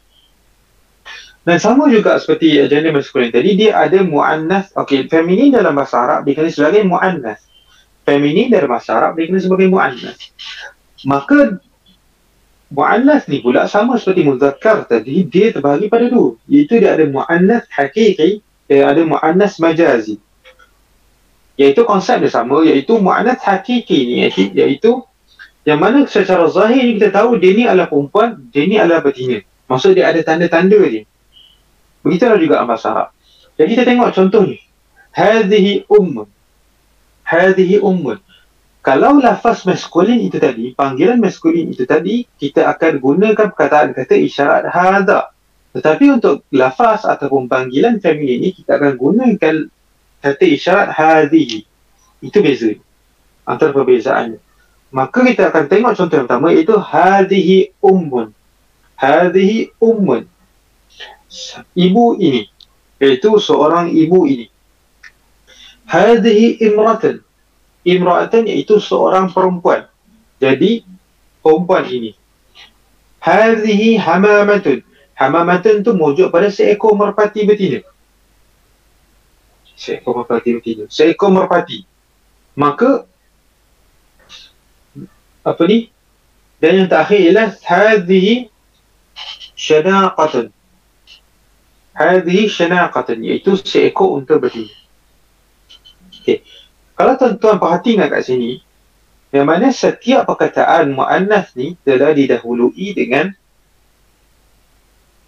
[1.43, 4.69] Dan sama juga seperti gender maskulin tadi dia ada muannas.
[4.77, 7.41] Okey feminin dalam bahasa Arab dikenali sebagai muannas
[8.03, 10.19] feminin dalam bahasa Arab dikenali sebagai muannas
[11.07, 11.59] maka
[12.73, 17.65] muannas ni pula sama seperti muzakkar tadi dia terbahagi pada dua iaitu dia ada muannas
[17.71, 20.19] hakiki dia ada muannas majazi
[21.59, 24.15] iaitu konsep dia sama iaitu mu'anat hakiki ni
[24.57, 25.05] iaitu,
[25.69, 29.45] yang mana secara zahir ni kita tahu dia ni adalah perempuan dia ni adalah betina
[29.69, 31.05] maksud dia ada tanda-tanda dia
[32.03, 33.09] Begitulah juga bahasa Arab.
[33.55, 34.59] Jadi kita tengok contoh ni.
[35.15, 36.27] Hadhihi ummun.
[37.33, 38.21] Hadhihi ummun.
[38.85, 44.69] Kalau lafaz maskulin itu tadi, panggilan maskulin itu tadi, kita akan gunakan perkataan kata isyarat
[44.69, 45.33] hadha.
[45.73, 49.57] Tetapi untuk lafaz ataupun panggilan feminin ini, kita akan gunakan
[50.21, 51.65] kata isyarat hadhihi.
[52.21, 52.77] Itu beza.
[53.49, 54.37] Antara perbezaannya.
[54.93, 58.37] Maka kita akan tengok contoh yang pertama iaitu hadhihi ummun.
[59.01, 60.29] Hadhihi ummun.
[61.73, 62.45] Ibu ini.
[63.01, 64.52] Iaitu seorang ibu ini.
[65.93, 67.21] Hadhihi imratan.
[67.85, 69.85] Imratan iaitu seorang perempuan.
[70.41, 70.89] Jadi,
[71.45, 72.17] perempuan ini.
[73.21, 74.81] Hadhihi hamamatun.
[75.13, 77.85] Hamamatun tu mujuk pada seekor merpati betina.
[79.77, 80.85] Seekor merpati betina.
[80.89, 81.85] Seekor merpati.
[82.57, 83.05] Maka,
[85.45, 85.93] apa ni?
[86.57, 88.49] Dan yang terakhir ialah hadhihi
[89.53, 90.49] syanaqatun.
[91.93, 94.82] Hadhihi syanaqatun iaitu seekor unta betina.
[96.23, 96.47] Okey.
[96.95, 98.63] Kalau tuan-tuan perhatikan kat sini,
[99.35, 103.35] yang mana setiap perkataan mu'annas ni telah didahului dengan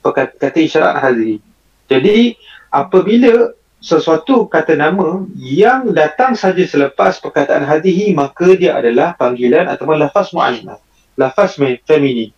[0.04, 1.42] kata isyarat hadhihi.
[1.88, 2.37] Jadi,
[2.70, 9.85] apabila sesuatu kata nama yang datang saja selepas perkataan hadihi maka dia adalah panggilan atau
[9.92, 10.80] lafaz mu'annas
[11.20, 12.33] lafaz feminin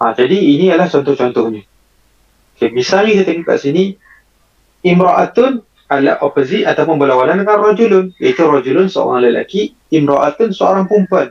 [0.00, 1.68] ha, jadi ini adalah contoh-contohnya
[2.56, 3.84] okay, misalnya kita tengok kat sini
[4.80, 8.10] imra'atun adalah opposite ataupun berlawanan dengan rajulun.
[8.18, 11.30] Iaitu rajulun seorang lelaki imra'atun seorang perempuan.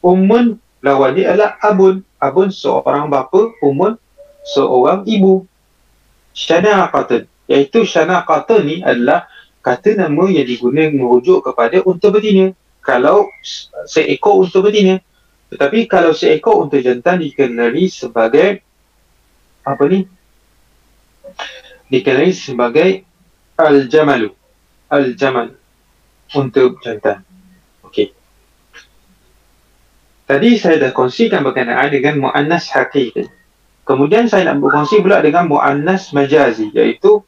[0.00, 2.06] Ummun lawan dia adalah abun.
[2.22, 3.98] Abun seorang bapa ummun
[4.46, 5.44] seorang ibu.
[6.30, 9.26] Syanaqatun iaitu syanaqata ni adalah
[9.60, 12.54] kata nama yang digunakan merujuk kepada unta betina.
[12.80, 13.26] Kalau
[13.90, 15.02] seekor unta betina.
[15.50, 18.62] Tetapi kalau seekor unta jantan dikenali sebagai
[19.66, 20.06] apa ni?
[21.90, 23.09] Dikenali sebagai
[23.68, 24.32] al-jamalu.
[24.90, 25.60] Al-jamal
[26.34, 27.26] unta jantan
[27.90, 28.14] okey
[30.30, 33.26] tadi saya dah kongsikan berkenaan dengan muannas haqiqi.
[33.82, 37.26] Kemudian saya nak berkongsi pula dengan muannas majazi iaitu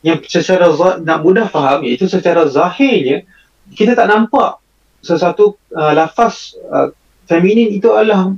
[0.00, 0.72] yang secara
[1.04, 3.28] nak mudah faham iaitu secara zahirnya
[3.76, 4.56] kita tak nampak
[5.04, 6.88] sesuatu uh, lafaz uh,
[7.28, 8.32] feminin itu adalah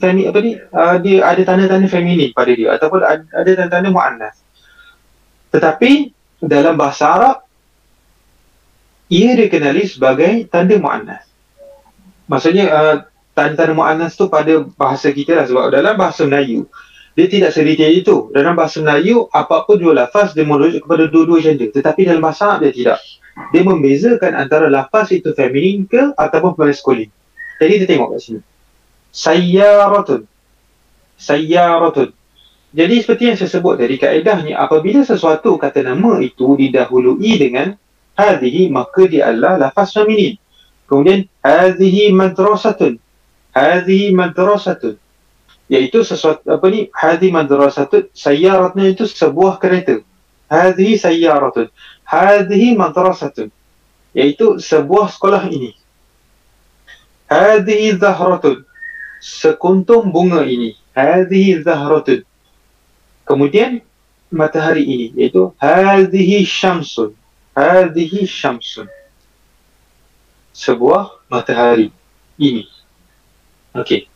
[0.00, 0.56] femi apa ni?
[0.72, 4.40] Uh, dia ada tanda-tanda feminin pada dia ataupun ada tanda-tanda muannas
[5.50, 7.36] tetapi dalam bahasa Arab
[9.08, 11.24] ia dikenali sebagai tanda muannas
[12.28, 12.96] maksudnya uh,
[13.32, 16.68] tanda-tanda muannas tu pada bahasa kita lah sebab dalam bahasa Melayu
[17.18, 18.16] dia tidak sedetail itu.
[18.30, 21.74] Dalam bahasa Melayu, apa-apa dua lafaz dia merujuk kepada dua-dua gender.
[21.74, 22.98] Tetapi dalam bahasa Arab dia tidak.
[23.50, 27.10] Dia membezakan antara lafaz itu feminin ke ataupun maskulin.
[27.58, 28.40] Jadi kita tengok kat sini.
[29.10, 30.22] Sayyaratun.
[31.18, 32.14] Sayyaratun.
[32.68, 37.72] Jadi seperti yang saya sebut tadi kaedahnya apabila sesuatu kata nama itu didahului dengan
[38.12, 40.36] hadhihi maka dia adalah lafaz feminin.
[40.84, 43.00] Kemudian hadhihi madrasatun.
[43.56, 45.00] Hadhihi madrasatun.
[45.72, 46.92] Iaitu sesuatu apa ni?
[46.92, 50.04] Hadhi madrasatun sayyaratun itu sebuah kereta.
[50.52, 51.72] Hadhi sayyaratun.
[52.04, 53.48] Hadhi madrasatun.
[54.12, 55.72] Iaitu sebuah sekolah ini.
[57.32, 58.64] Hadhi zahratun
[59.24, 60.76] sekuntum bunga ini.
[60.92, 62.27] Hadhi zahratun
[63.28, 63.84] kemudian
[64.32, 67.12] matahari ini iaitu hadhi syamsun
[67.52, 68.88] hadhi syamsun
[70.56, 71.92] sebuah matahari
[72.40, 72.64] ini
[73.76, 74.08] okey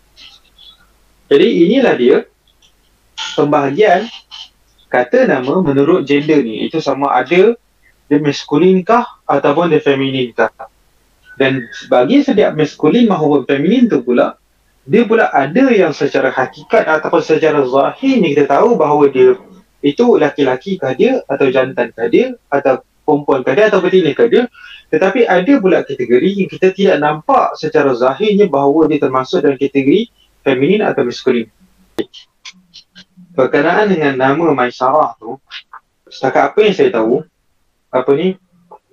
[1.32, 2.18] jadi inilah dia
[3.36, 4.04] pembahagian
[4.92, 6.68] kata nama menurut gender ni.
[6.68, 7.56] Itu sama ada
[8.12, 10.52] dia maskulin kah ataupun dia feminin kah.
[11.40, 14.36] Dan bagi setiap maskulin maupun feminin tu pula,
[14.92, 19.40] dia pula ada yang secara hakikat ataupun secara zahir ni kita tahu bahawa dia
[19.80, 24.28] itu laki-laki kah dia atau jantan kah dia atau perempuan kah dia atau betina kah
[24.28, 24.52] dia.
[24.92, 30.12] Tetapi ada pula kategori yang kita tidak nampak secara zahirnya bahawa dia termasuk dalam kategori
[30.44, 31.48] feminin atau maskulin.
[33.32, 35.40] Berkenaan dengan nama Maisarah tu,
[36.12, 37.24] setakat apa yang saya tahu,
[37.88, 38.36] apa ni,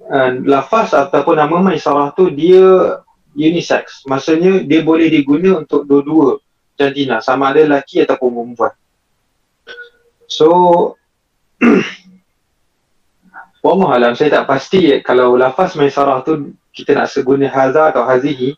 [0.07, 3.03] uh, lafaz ataupun nama Maisarah tu dia
[3.35, 4.05] unisex.
[4.07, 6.39] Maksudnya dia boleh diguna untuk dua-dua
[6.79, 8.73] jantina, sama ada lelaki ataupun perempuan.
[10.29, 10.47] So,
[13.59, 18.55] Wallah alam, saya tak pasti kalau lafaz Maisarah tu kita nak seguna Haza atau Hazihi,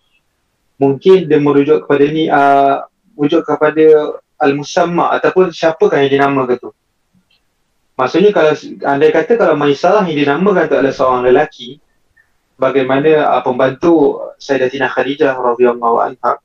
[0.82, 6.70] mungkin dia merujuk kepada ni uh, merujuk kepada al-musamma ataupun siapakah yang dinamakan tu
[7.94, 11.78] maksudnya kalau anda kata kalau Maisarah yang dinamakan tu adalah seorang lelaki
[12.62, 16.38] bagaimana uh, pembantu Sayyidatina Khadijah radhiyallahu anha.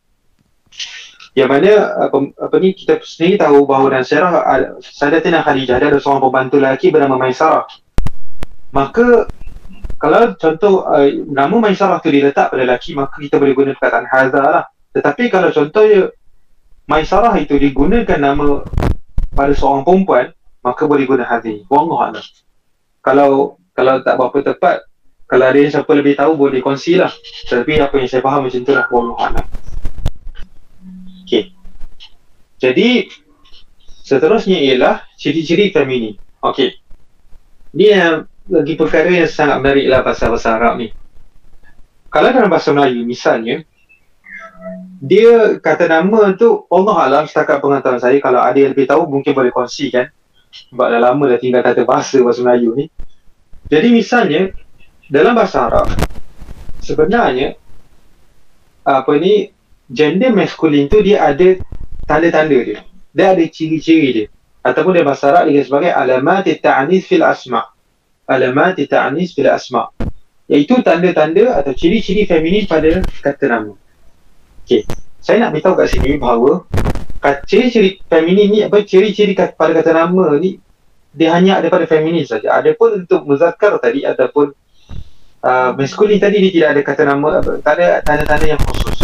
[1.36, 1.72] Yang mana
[2.08, 4.32] apa, apa ni kita sendiri tahu bahawa dalam serah
[4.80, 7.68] Sadatina Khadijah ada seorang pembantu lelaki bernama Maisarah.
[8.72, 9.28] Maka
[10.00, 14.44] kalau contoh uh, nama Maisarah tu diletak pada lelaki maka kita boleh guna perkataan Hazar
[14.48, 14.64] lah.
[14.96, 16.08] Tetapi kalau contohnya
[16.88, 18.64] Maisarah itu digunakan nama
[19.36, 20.32] pada seorang perempuan
[20.64, 22.16] maka boleh guna Hazir Wallah
[23.04, 24.85] kalau kalau tak berapa tepat
[25.26, 27.10] kalau ada yang siapa lebih tahu boleh kongsi lah
[27.50, 29.42] tapi apa yang saya faham macam tu lah Wallah
[31.26, 31.50] Okay.
[32.62, 33.10] Jadi
[34.06, 36.14] seterusnya ialah ciri-ciri feminin.
[36.38, 36.78] Okay.
[37.74, 38.14] Ini yang
[38.46, 40.94] lagi perkara yang sangat menarik lah pasal bahasa Arab ni.
[42.14, 43.66] Kalau dalam bahasa Melayu misalnya
[45.02, 49.36] dia kata nama tu Allah Alam setakat pengetahuan saya kalau ada yang lebih tahu mungkin
[49.36, 50.08] boleh kongsi kan
[50.72, 52.86] sebab dah lama dah tinggal kata bahasa bahasa Melayu ni
[53.68, 54.56] jadi misalnya
[55.06, 55.86] dalam bahasa Arab
[56.82, 57.54] sebenarnya
[58.86, 59.50] apa ni
[59.90, 61.58] gender maskulin tu dia ada
[62.06, 62.78] tanda-tanda dia.
[63.14, 64.26] Dia ada ciri-ciri dia.
[64.66, 67.70] Ataupun dia bahasa Arab dia sebagai alamat ta'anis fil asma.
[68.26, 69.90] Alamat ta'anis fil asma.
[70.46, 73.74] Iaitu tanda-tanda atau ciri-ciri feminin pada kata nama.
[74.62, 74.86] Okey.
[75.18, 76.66] Saya nak beritahu kat sini bahawa
[77.46, 80.62] ciri-ciri feminin ni apa ciri-ciri pada kata nama ni
[81.10, 82.54] dia hanya ada pada feminin saja.
[82.54, 84.54] Adapun untuk muzakkar tadi ataupun
[85.46, 87.28] uh, tadi dia tidak ada kata nama
[87.62, 88.98] tak ada tanda-tanda yang khusus.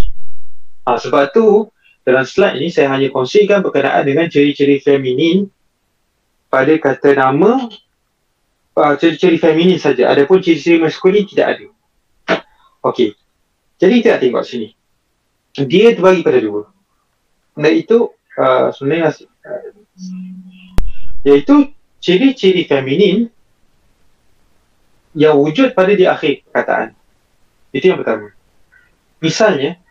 [0.83, 1.71] Ha, sebab tu
[2.03, 5.47] dalam slide ini saya hanya kongsikan berkenaan dengan ciri-ciri feminin
[6.51, 7.71] pada kata nama
[8.75, 10.11] uh, ciri-ciri feminin saja.
[10.11, 11.67] Adapun ciri-ciri maskulin tidak ada.
[12.83, 13.15] Okey.
[13.79, 14.75] Jadi kita tengok sini.
[15.55, 16.67] Dia terbagi pada dua.
[17.55, 19.15] Dan itu uh, sebenarnya
[19.47, 19.71] uh,
[21.23, 21.71] iaitu
[22.03, 23.31] ciri-ciri feminin
[25.13, 26.97] yang wujud pada di akhir perkataan.
[27.73, 28.33] Itu yang pertama.
[29.23, 29.83] Misalnya,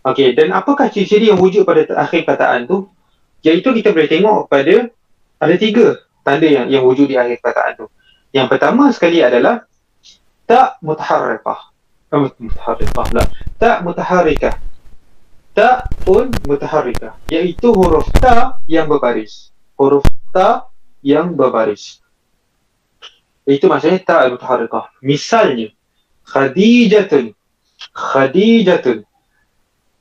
[0.00, 2.88] Okey, dan apakah ciri-ciri yang wujud pada akhir kataan tu?
[3.44, 4.88] Iaitu kita boleh tengok pada
[5.40, 7.86] ada tiga tanda yang yang wujud di akhir kataan tu.
[8.32, 9.68] Yang pertama sekali adalah
[10.48, 11.60] tak mutaharrikah.
[12.10, 13.24] Eh, mutaharrikah pula.
[13.60, 14.54] Tak mutaharrikah.
[15.52, 17.20] Tak pun mutaharrikah.
[17.28, 19.52] Iaitu huruf ta yang berbaris.
[19.76, 20.64] Huruf ta
[21.04, 22.00] yang berbaris.
[23.48, 24.92] Itu maksudnya tak mutaharrikah.
[25.00, 25.72] Misalnya,
[26.28, 27.32] Khadijatun.
[27.92, 28.98] Khadijatun.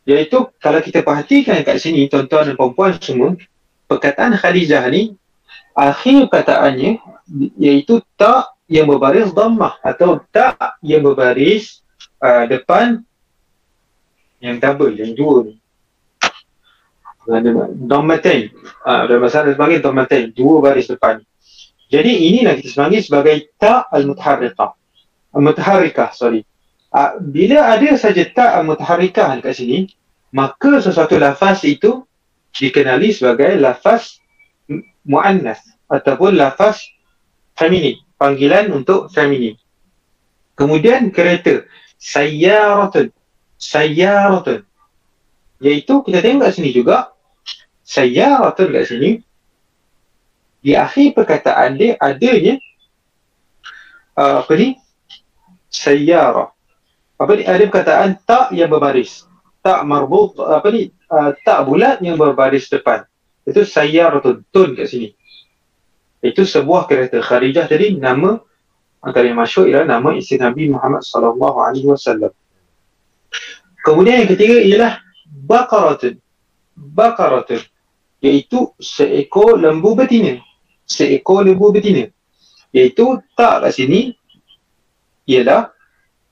[0.10, 3.38] Iaitu kalau kita perhatikan kat sini tuan-tuan dan puan semua
[3.86, 5.14] perkataan Khadijah ni
[5.78, 6.98] akhir perkataannya
[7.62, 11.82] iaitu tak yang berbaris dhammah atau tak yang berbaris
[12.22, 13.02] uh, depan
[14.42, 15.56] yang double yang dua ni
[17.86, 18.50] dhammatain
[18.86, 21.22] uh, dalam bahasa Arab sebagai dhammatain dua baris depan
[21.90, 24.78] jadi inilah kita sebagai sebagai tak al-mutaharrikah
[25.34, 26.46] al-mutaharrikah sorry.
[26.90, 29.90] Uh, bila ada saja tak al-mutaharrikah dekat sini
[30.34, 32.06] maka sesuatu lafaz itu
[32.54, 34.22] dikenali sebagai lafaz
[35.06, 36.82] muannas ataupun lafaz
[37.58, 39.58] feminin panggilan untuk feminin.
[40.54, 41.66] Kemudian kereta
[41.98, 43.10] sayyaratun
[43.58, 44.68] sayyaratun.
[45.60, 47.12] Iaitu kita tengok kat sini juga
[47.88, 49.10] sayyaratun kat sini
[50.60, 52.60] di akhir perkataan dia adanya
[54.20, 54.76] uh, apa ni?
[55.72, 56.52] Sayyara.
[57.16, 57.44] Apa ni?
[57.48, 59.24] Ada perkataan tak yang berbaris.
[59.64, 60.92] Tak marbut apa ni?
[61.08, 63.08] Uh, tak bulat yang berbaris depan.
[63.48, 65.16] Itu sayyaratun tun kat sini.
[66.20, 68.44] Itu sebuah kereta kharijah jadi nama
[69.00, 72.36] antara yang masyhur ialah nama isteri Nabi Muhammad sallallahu alaihi wasallam.
[73.88, 74.94] Kemudian yang ketiga ialah
[75.24, 76.20] baqaratun.
[76.76, 77.64] Baqaratun
[78.20, 80.44] iaitu seekor lembu betina
[80.90, 82.10] seekor lembu betina
[82.74, 84.18] iaitu tak kat sini
[85.30, 85.70] ialah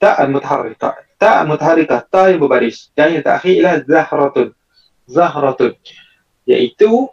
[0.02, 2.94] tak al-mutaharrikah tak mutaharikah, ta yang berbaris.
[2.94, 4.48] Dan yang terakhir ialah zahratun.
[5.10, 5.74] Zahratun.
[6.46, 7.10] Iaitu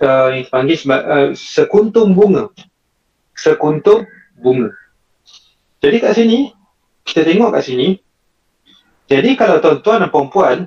[0.00, 2.48] uh, yang dipanggil uh, sekuntum bunga.
[3.36, 4.08] Sekuntum
[4.40, 4.72] bunga.
[5.80, 6.52] Jadi kat sini,
[7.04, 8.00] kita tengok kat sini.
[9.08, 10.58] Jadi kalau tuan-tuan dan puan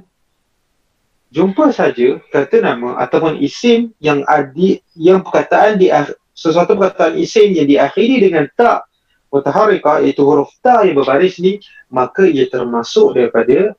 [1.34, 5.90] jumpa saja kata nama ataupun isim yang adi, yang perkataan di
[6.38, 8.86] sesuatu perkataan isim yang diakhiri dengan tak
[9.34, 11.58] mutaharikah iaitu huruf ta yang berbaris ni
[11.90, 13.74] maka ia termasuk daripada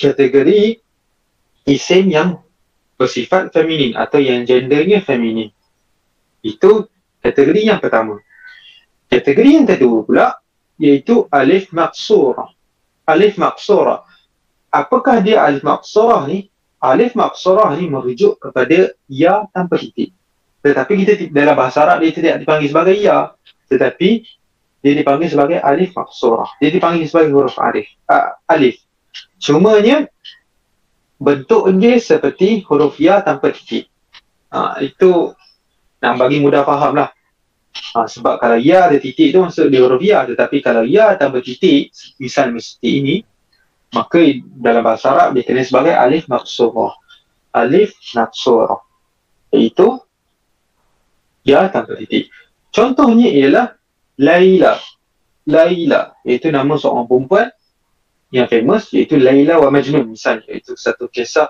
[0.00, 0.80] kategori
[1.68, 2.40] isim yang
[2.96, 5.52] bersifat feminin atau yang gendernya feminin.
[6.40, 6.88] Itu
[7.20, 8.16] kategori yang pertama.
[9.12, 10.26] Kategori yang kedua pula
[10.80, 12.48] iaitu alif maqsurah.
[13.04, 14.05] Alif maqsurah
[14.72, 16.48] apakah dia alif maqsurah ni
[16.82, 20.12] alif maqsurah ni merujuk kepada ya tanpa titik
[20.60, 23.36] tetapi kita dalam bahasa Arab dia tidak dipanggil sebagai ya
[23.66, 24.26] tetapi
[24.86, 26.46] dia dipanggil sebagai alif maksurah.
[26.62, 27.90] Dia dipanggil sebagai huruf alif.
[28.06, 28.78] Uh, alif.
[29.42, 30.06] Cumanya
[31.18, 33.90] bentuknya seperti huruf ya tanpa titik.
[34.54, 35.34] Ha, itu
[35.98, 37.10] nak bagi mudah faham lah.
[37.98, 40.22] Ha, sebab kalau ya ada titik tu maksud dia huruf ya.
[40.22, 41.90] Tetapi kalau ya tanpa titik,
[42.22, 43.26] misal mesti ini,
[43.96, 44.20] maka
[44.60, 46.92] dalam bahasa Arab dia kena sebagai alif maksurah.
[47.56, 48.84] Alif maksurah.
[49.56, 49.96] Iaitu
[51.48, 52.28] ya tanpa titik.
[52.68, 53.72] Contohnya ialah
[54.20, 54.76] Laila.
[55.48, 56.12] Laila.
[56.28, 57.48] Iaitu nama seorang perempuan
[58.28, 60.52] yang famous iaitu Laila wa Majnun misalnya.
[60.52, 61.48] Itu satu kisah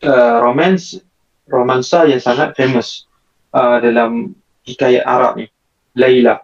[0.00, 0.96] uh, romance
[1.44, 3.04] romansa yang sangat famous
[3.52, 4.32] uh, dalam
[4.64, 5.46] hikayat Arab ni.
[5.92, 6.40] Laila.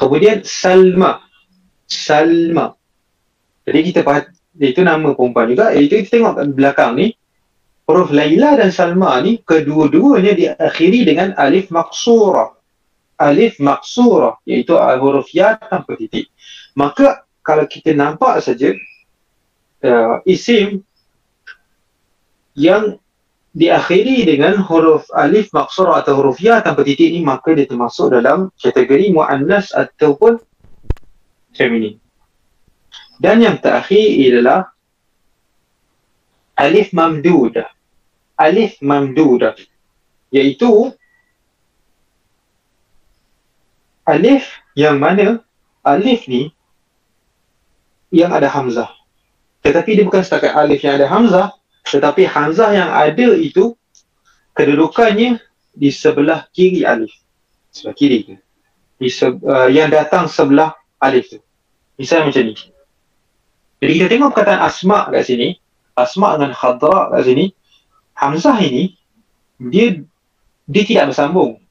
[0.00, 1.20] Kemudian Salma.
[1.84, 2.77] Salma.
[3.68, 4.24] Jadi kita faham
[4.58, 5.76] itu nama perempuan juga.
[5.76, 7.06] Itu kita tengok kat belakang ni
[7.88, 12.56] huruf Laila dan Salma ni kedua-duanya diakhiri dengan alif maksurah.
[13.18, 16.30] Alif maksurah iaitu huruf ya tanpa titik.
[16.76, 18.76] Maka kalau kita nampak saja
[19.82, 20.84] uh, isim
[22.58, 22.98] yang
[23.56, 28.54] diakhiri dengan huruf alif maksurah atau huruf ya tanpa titik ni maka dia termasuk dalam
[28.60, 30.38] kategori muannas ataupun
[31.56, 31.98] feminin.
[33.18, 34.70] Dan yang terakhir ialah
[36.54, 37.66] alif mamdudah.
[38.38, 39.58] Alif mamdudah.
[40.30, 40.94] Iaitu
[44.06, 44.46] alif
[44.78, 45.42] yang mana
[45.82, 46.54] alif ni
[48.14, 48.88] yang ada hamzah.
[49.60, 51.52] Tetapi dia bukan setakat alif yang ada hamzah,
[51.84, 53.76] tetapi hamzah yang ada itu
[54.54, 55.42] kedudukannya
[55.74, 57.12] di sebelah kiri alif.
[57.74, 58.34] Sebelah kiri ke?
[58.98, 61.38] Di se- uh, yang datang sebelah alif tu.
[61.98, 62.54] Misalnya macam ni.
[63.78, 65.54] Jadi kita tengok perkataan asma kat sini,
[65.94, 67.44] asma dengan khadra kat sini,
[68.18, 68.98] hamzah ini
[69.58, 70.02] dia
[70.66, 71.62] dia tidak bersambung.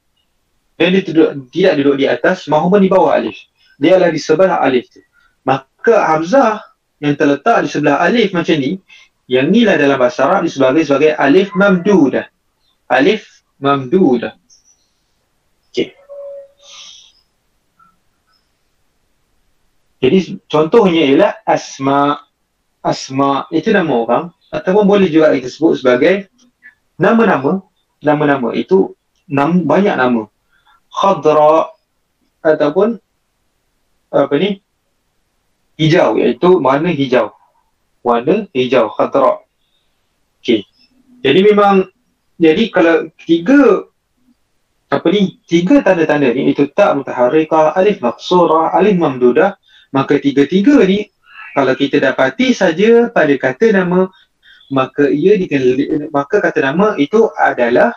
[0.78, 3.36] Dan dia duduk, tidak duduk di atas maupun di bawah alif.
[3.82, 5.02] Dia adalah di sebelah alif tu.
[5.42, 6.62] Maka hamzah
[7.02, 8.78] yang terletak di sebelah alif macam ni,
[9.26, 12.30] yang inilah dalam bahasa Arab disebut sebagai alif mamdudah.
[12.94, 14.38] Alif mamdudah.
[19.98, 22.22] Jadi contohnya ialah asma.
[22.86, 26.32] Asma itu nama orang ataupun boleh juga kita sebut sebagai
[26.96, 27.66] nama-nama.
[28.00, 28.94] Nama-nama itu
[29.28, 30.30] nam, banyak nama.
[30.88, 31.74] Khadra
[32.46, 33.02] ataupun
[34.14, 34.62] apa ni?
[35.78, 37.34] Hijau iaitu mana hijau.
[38.06, 39.44] Warna hijau khadra.
[40.40, 40.64] Okey.
[41.26, 41.90] Jadi memang
[42.38, 43.90] jadi kalau tiga
[44.88, 49.60] apa ni tiga tanda-tanda ni itu tak mutaharrikah alif maqsurah alif mamdudah
[49.92, 51.08] maka tiga-tiga ni
[51.56, 54.12] kalau kita dapati saja pada kata nama
[54.68, 57.96] maka ia dikenali maka kata nama itu adalah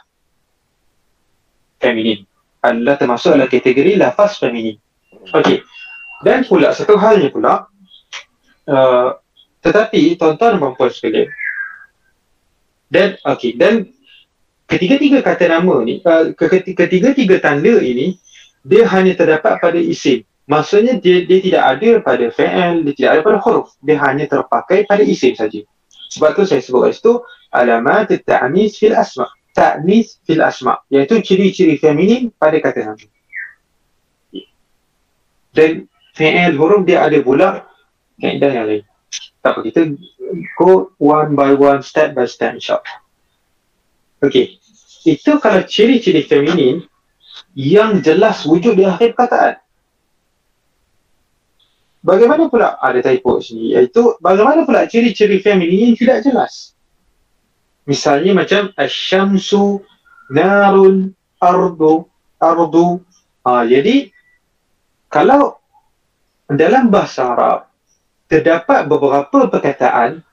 [1.82, 2.24] feminin
[2.62, 4.78] adalah termasuk dalam kategori lafaz feminin
[5.34, 5.64] okey.
[6.20, 7.64] Dan pula satu halnya pula
[8.68, 9.08] uh,
[9.60, 11.28] tetapi tuan-tuan dan puan sekalian
[12.88, 13.88] dan okey dan
[14.70, 18.16] ketiga-tiga kata nama ni uh, ketiga-tiga tanda ini
[18.62, 23.20] dia hanya terdapat pada isim Maksudnya dia, dia tidak ada pada fi'il, dia tidak ada
[23.22, 23.70] pada huruf.
[23.86, 25.62] Dia hanya terpakai pada isim saja.
[26.10, 27.22] Sebab tu saya sebut kat situ
[27.54, 29.30] alamat ta'nis fil asma.
[29.54, 30.82] Ta'nis fil asma.
[30.90, 33.06] Iaitu ciri-ciri feminin pada kata nama.
[35.54, 35.86] Dan
[36.18, 37.70] fi'il huruf dia ada pula
[38.18, 38.84] kaedah yang lain.
[39.46, 39.80] Tak apa, kita
[40.58, 42.98] go one by one, step by step insyaAllah.
[44.18, 44.58] Okay.
[45.06, 46.84] Itu kalau ciri-ciri feminin
[47.54, 49.62] yang jelas wujud di akhir perkataan.
[52.00, 56.72] Bagaimana pula ada typo sini iaitu bagaimana pula ciri-ciri feminin yang tidak jelas.
[57.84, 59.84] Misalnya macam asyamsu
[60.32, 62.08] narun ardu
[62.40, 63.04] ardu.
[63.44, 64.08] Ha, jadi
[65.12, 65.60] kalau
[66.48, 67.68] dalam bahasa Arab
[68.32, 70.24] terdapat beberapa perkataan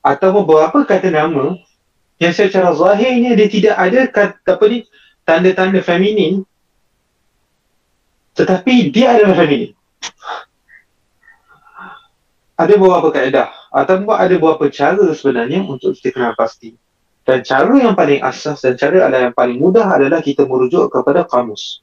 [0.00, 1.58] atau beberapa kata nama
[2.16, 4.78] yang secara zahirnya dia tidak ada kata apa ni
[5.26, 6.46] tanda-tanda feminin
[8.38, 9.74] tetapi dia adalah feminin
[12.56, 16.72] ada beberapa kaedah ataupun ada beberapa cara sebenarnya untuk kita kenal pasti.
[17.26, 21.82] Dan cara yang paling asas dan cara yang paling mudah adalah kita merujuk kepada kamus.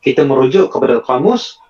[0.00, 1.60] Kita merujuk kepada kamus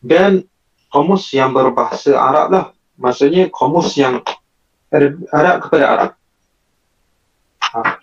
[0.00, 0.48] dan
[0.90, 2.66] kamus yang berbahasa Arab lah.
[2.96, 4.24] Maksudnya kamus yang
[5.30, 6.10] Arab kepada Arab.
[7.60, 8.00] Ha.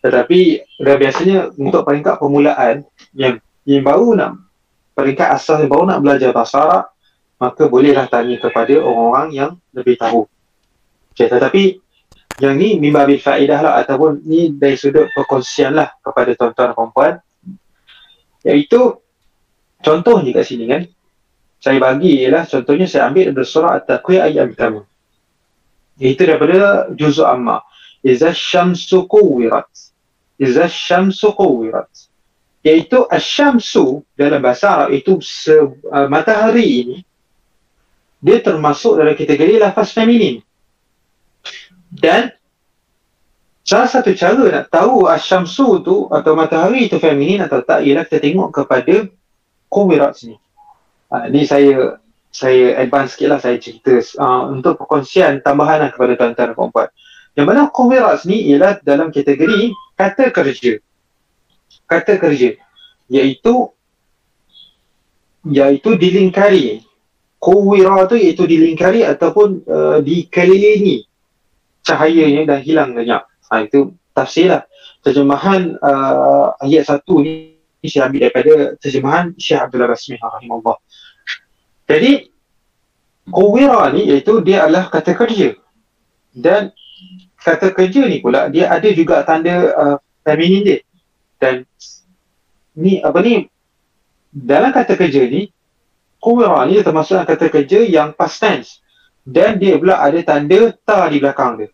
[0.00, 0.40] Tetapi
[0.80, 3.36] dah biasanya untuk peringkat permulaan yang
[3.68, 4.40] yang baru nak
[4.96, 6.84] peringkat asas yang baru nak belajar bahasa Arab
[7.40, 10.28] maka bolehlah tanya kepada orang-orang yang lebih tahu.
[11.16, 11.80] Okay, tetapi
[12.40, 16.76] yang ni mimba bil faedah lah ataupun ni dari sudut perkongsian lah kepada tuan-tuan dan
[16.76, 17.12] perempuan.
[18.44, 19.00] Iaitu
[19.80, 20.84] contohnya kat sini kan.
[21.60, 24.80] Saya bagi ialah contohnya saya ambil dari surah At-Taqwiyah ayat pertama.
[26.00, 27.60] Iaitu daripada juzuk amma.
[28.00, 29.68] Iza syamsu kuwirat.
[30.40, 31.88] Iza syamsu kuwirat.
[32.64, 36.96] Iaitu asyamsu dalam bahasa Arab itu se, uh, matahari ini
[38.20, 40.44] dia termasuk dalam kategori lafaz feminin.
[41.90, 42.30] Dan
[43.64, 48.20] salah satu cara nak tahu asyamsu tu atau matahari itu feminin atau tak ialah kita
[48.22, 49.08] tengok kepada
[49.72, 50.36] kuwirat sini.
[51.10, 51.98] Uh, ini saya
[52.30, 56.88] saya advance sikit lah saya cerita uh, untuk perkongsian tambahan lah kepada tuan-tuan dan puan
[57.34, 60.78] Yang mana kuwirat ni ialah dalam kategori kata kerja.
[61.90, 62.54] Kata kerja.
[63.10, 63.74] Iaitu
[65.48, 66.89] iaitu dilingkari.
[67.40, 71.08] Kuwira tu iaitu dilingkari ataupun uh, dikelilingi
[71.80, 73.24] cahayanya dan hilang banyak.
[73.48, 74.62] Ha, itu tafsir lah.
[75.00, 77.56] Terjemahan uh, ayat satu ni
[77.88, 80.76] saya ambil daripada terjemahan Syekh Abdullah Rasmi rahimahullah.
[81.88, 82.28] Jadi
[83.30, 85.54] Kuwira ni iaitu dia adalah kata kerja
[86.34, 86.74] dan
[87.38, 90.78] kata kerja ni pula dia ada juga tanda uh, feminin dia
[91.38, 91.62] dan
[92.74, 93.46] ni apa ni
[94.34, 95.48] dalam kata kerja ni
[96.20, 98.84] Kuwira ni termasuk dalam kata kerja yang past tense.
[99.24, 101.72] Dan dia pula ada tanda ta di belakang dia.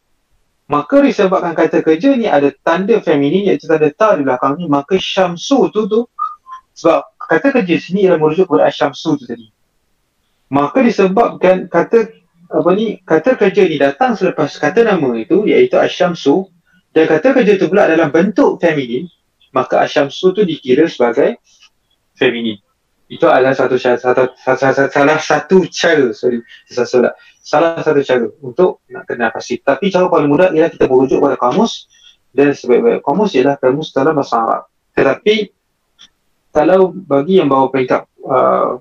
[0.70, 4.94] Maka disebabkan kata kerja ni ada tanda feminin iaitu tanda ta di belakang ni maka
[4.98, 6.06] syamsu tu tu.
[6.78, 9.50] Sebab kata kerja sini ialah merujuk kepada syamsu tu tadi.
[10.46, 12.14] Maka disebabkan kata
[12.46, 16.46] apa ni kata kerja ni datang selepas kata nama itu iaitu asyamsu.
[16.94, 19.10] Dan kata kerja itu pula dalam bentuk feminin
[19.50, 21.42] maka asyamsu tu dikira sebagai
[22.14, 22.62] feminin
[23.06, 28.82] itu adalah satu satu, satu, satu, salah satu cara sorry salah, salah satu cara untuk
[28.90, 31.86] nak kenal pasti tapi cara paling mudah ialah kita merujuk pada kamus
[32.34, 34.62] dan sebaik-baik kamus ialah kamus dalam bahasa Arab
[34.96, 35.54] tetapi
[36.50, 38.80] kalau bagi yang bawa peringkat uh,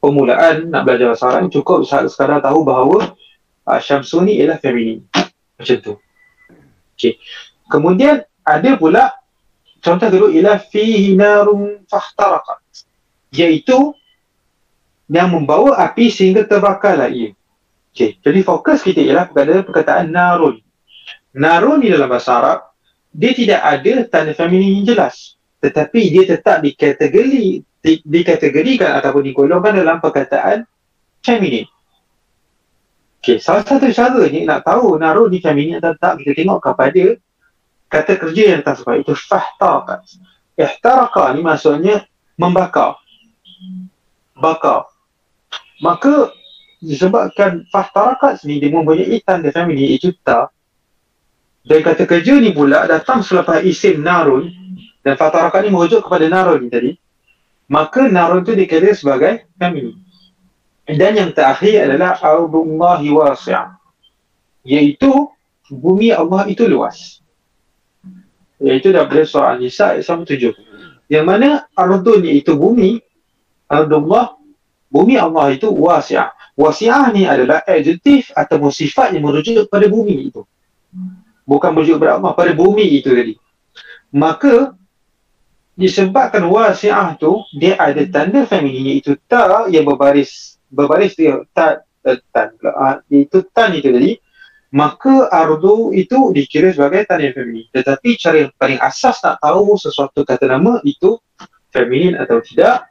[0.00, 3.16] permulaan nak belajar bahasa Arab cukup sekadar tahu bahawa
[3.68, 5.04] uh, Syamsu ni ialah feminin.
[5.60, 5.94] Macam tu.
[6.96, 7.20] Okay.
[7.68, 9.16] Kemudian ada pula
[9.80, 12.60] contoh kedua ialah fihi narun fahtarakat.
[13.34, 13.96] Iaitu
[15.10, 17.34] yang membawa api sehingga terbakarlah ia.
[17.90, 18.16] Okay.
[18.22, 20.62] Jadi fokus kita ialah pada perkataan narun.
[21.34, 22.70] Narun ni dalam bahasa Arab
[23.10, 25.34] dia tidak ada tanda feminin yang jelas.
[25.58, 30.62] Tetapi dia tetap dikategori di, dikategorikan ataupun digolongkan dalam perkataan
[31.20, 31.66] feminin.
[33.20, 37.20] Okey, salah satu cara ni nak tahu naruh di feminin atau tak kita tengok kepada
[37.90, 40.06] kata kerja yang tak sebab itu fahtaka.
[40.54, 42.06] Ihtaraka ni maksudnya
[42.38, 42.96] membakar.
[44.38, 44.88] Bakar.
[45.82, 46.32] Maka
[46.80, 50.48] disebabkan fahtarakat ni dia mempunyai tanda feminin iaitu ta
[51.60, 54.48] dan kata kerja ni pula datang selepas isim narun
[55.04, 56.90] dan fahtarakat ni merujuk kepada narun ni tadi
[57.70, 59.94] maka narun itu dikira sebagai kami.
[60.90, 63.78] Dan yang terakhir adalah Ardullahi wasi'ah.
[64.66, 65.30] Iaitu
[65.70, 67.22] bumi Allah itu luas.
[68.60, 70.52] Iaitu daripada surah An-Nisa ayat 7.
[71.10, 73.00] Yang mana Ardun iaitu bumi,
[73.66, 74.36] Ardullah,
[74.92, 76.30] bumi Allah itu wasi'ah.
[76.54, 80.44] Wasi'ah ni adalah adjektif atau sifat yang merujuk kepada bumi itu.
[81.48, 83.34] Bukan merujuk kepada Allah, pada bumi itu tadi.
[84.12, 84.76] Maka
[85.80, 92.20] disebabkan wasi'ah tu dia ada tanda feminin iaitu ta yang berbaris berbaris dia ta uh,
[92.28, 94.12] tan uh, itu tan itu tadi
[94.70, 97.66] maka ardu itu dikira sebagai tanda feminin.
[97.74, 101.18] Tetapi cara yang paling asas nak tahu sesuatu kata nama itu
[101.74, 102.86] feminin atau tidak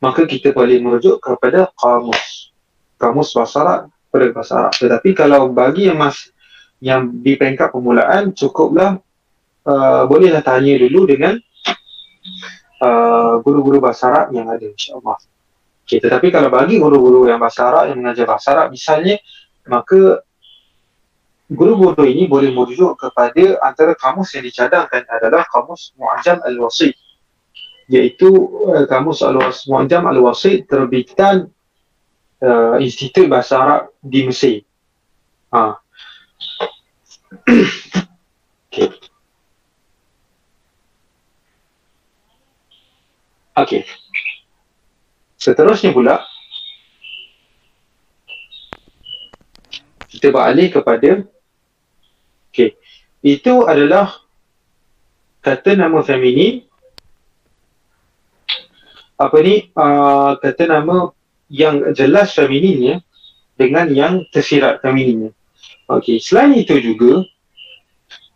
[0.00, 2.56] maka kita boleh merujuk kepada kamus.
[2.96, 4.72] Kamus bahasa Arab pada bahasa Arab.
[4.80, 6.32] Tetapi kalau bagi yang mas
[6.80, 8.96] yang di peringkat permulaan cukuplah
[9.68, 11.36] uh, bolehlah tanya dulu dengan
[12.80, 15.20] Uh, guru-guru bahasa Arab yang ada insyaAllah.
[15.84, 19.20] Okay, tetapi kalau bagi guru-guru yang bahasa Arab yang mengajar bahasa Arab misalnya,
[19.68, 20.24] maka
[21.50, 26.94] guru-guru ini boleh merujuk kepada antara kamus yang dicadangkan adalah kamus Mu'ajam Al-Wasid
[27.90, 28.30] iaitu
[28.70, 31.50] uh, kamus Al-Wasid Mu'ajam Al-Wasid terbitan
[32.38, 34.62] uh, Institut Bahasa Arab di Mesir.
[35.50, 35.74] Ha.
[38.70, 38.88] okay.
[43.58, 43.82] Okey.
[45.34, 46.22] Seterusnya pula
[50.06, 51.26] kita beralih kepada.
[53.20, 54.16] Itu adalah
[55.44, 56.64] kata nama feminin
[59.20, 61.12] apa ni uh, kata nama
[61.52, 63.04] yang jelas femininnya
[63.60, 65.36] dengan yang tersirat femininnya.
[65.92, 67.28] Okey, selain itu juga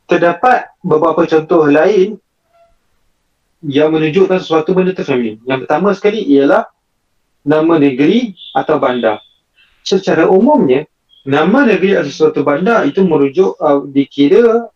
[0.05, 2.20] terdapat beberapa contoh lain
[3.64, 5.41] yang menunjukkan sesuatu benda tu feminin.
[5.49, 6.68] Yang pertama sekali ialah
[7.41, 9.24] nama negeri atau bandar.
[9.80, 10.85] Secara umumnya,
[11.24, 14.68] nama negeri atau suatu bandar itu merujuk uh, dikira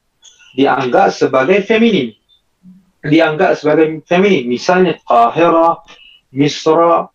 [0.54, 2.14] dianggap sebagai feminin.
[3.04, 4.48] Dianggap sebagai feminin.
[4.48, 5.82] Misalnya Qahira
[6.32, 7.08] Misra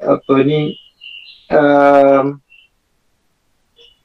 [0.00, 0.74] apa ni
[1.50, 2.38] um,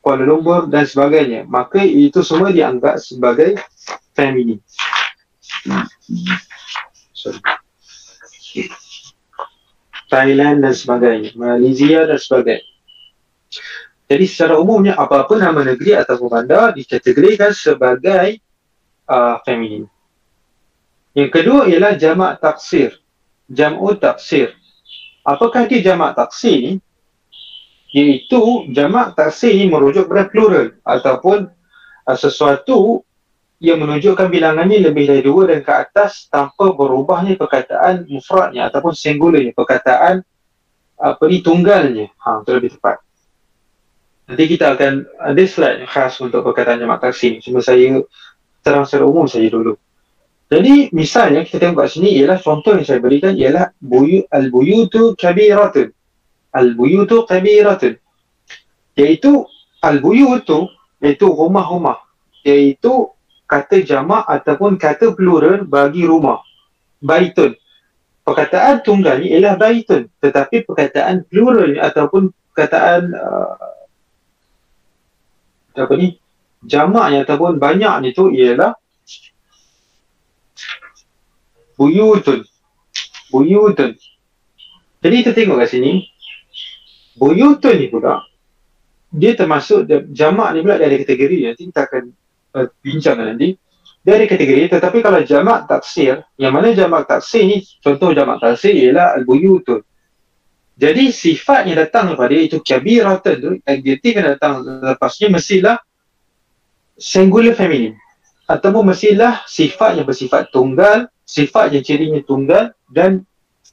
[0.02, 1.50] Kuala Lumpur dan sebagainya.
[1.50, 3.58] Maka itu semua dianggap sebagai
[4.14, 4.62] feminin.
[7.14, 7.42] Sorry.
[10.06, 12.70] Thailand dan sebagainya Malaysia dan sebagainya.
[14.06, 18.38] Jadi secara umumnya apa-apa nama negeri atau bandar dikategorikan sebagai
[19.10, 19.90] uh, feminin.
[21.16, 23.00] Yang kedua ialah jamak taksir.
[23.48, 24.52] Jam'u taksir.
[25.24, 26.74] Apakah dia jamak taksir ni?
[27.96, 31.48] Iaitu jamak taksir ni merujuk kepada plural ataupun
[32.06, 33.08] uh, sesuatu
[33.64, 39.56] yang menunjukkan bilangannya lebih dari dua dan ke atas tanpa berubahnya perkataan mufradnya ataupun singularnya
[39.56, 40.20] perkataan
[41.00, 42.12] apa ni tunggalnya.
[42.20, 43.00] Ha, itu lebih tepat.
[44.26, 48.02] Nanti kita akan ada slide khas untuk perkataan jamak taksir Cuma saya
[48.66, 49.78] terang secara umum saja dulu.
[50.50, 55.94] Jadi misalnya kita tengok kat sini ialah contoh yang saya berikan ialah buyu al-buyutu kabiratun.
[56.50, 57.94] Al-buyutu kabiratun.
[58.98, 59.46] Iaitu
[59.86, 60.70] al-buyutu
[61.02, 62.02] iaitu rumah-rumah.
[62.42, 63.14] Iaitu
[63.46, 66.42] kata jamak ataupun kata plural bagi rumah.
[67.02, 67.54] Baitun.
[68.26, 70.10] Perkataan tunggal ni ialah baitun.
[70.22, 73.76] Tetapi perkataan plural ataupun perkataan uh,
[75.76, 76.18] apa ni
[76.66, 78.74] jamaknya ataupun banyaknya tu ialah
[81.80, 82.42] buyutun.
[83.30, 83.92] Buyutun.
[85.02, 85.92] Jadi kita tengok kat sini
[87.16, 88.26] buyutun ni pula
[89.16, 92.04] dia termasuk jamak ni pula dia ada kategori nanti kita akan
[92.58, 93.56] uh, bincang nanti.
[94.06, 98.74] Dia ada kategori tetapi kalau jamak taksir yang mana jamak taksir ni contoh jamak taksir
[98.74, 99.82] ialah al-buyutun
[100.76, 105.80] jadi sifat yang datang daripada itu kabiratan tu, adjektif yang datang lepasnya mestilah
[106.98, 107.96] singular feminin.
[108.46, 113.26] Ataupun mestilah sifat yang bersifat tunggal, sifat yang cirinya tunggal dan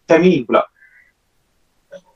[0.08, 0.64] feminin pula.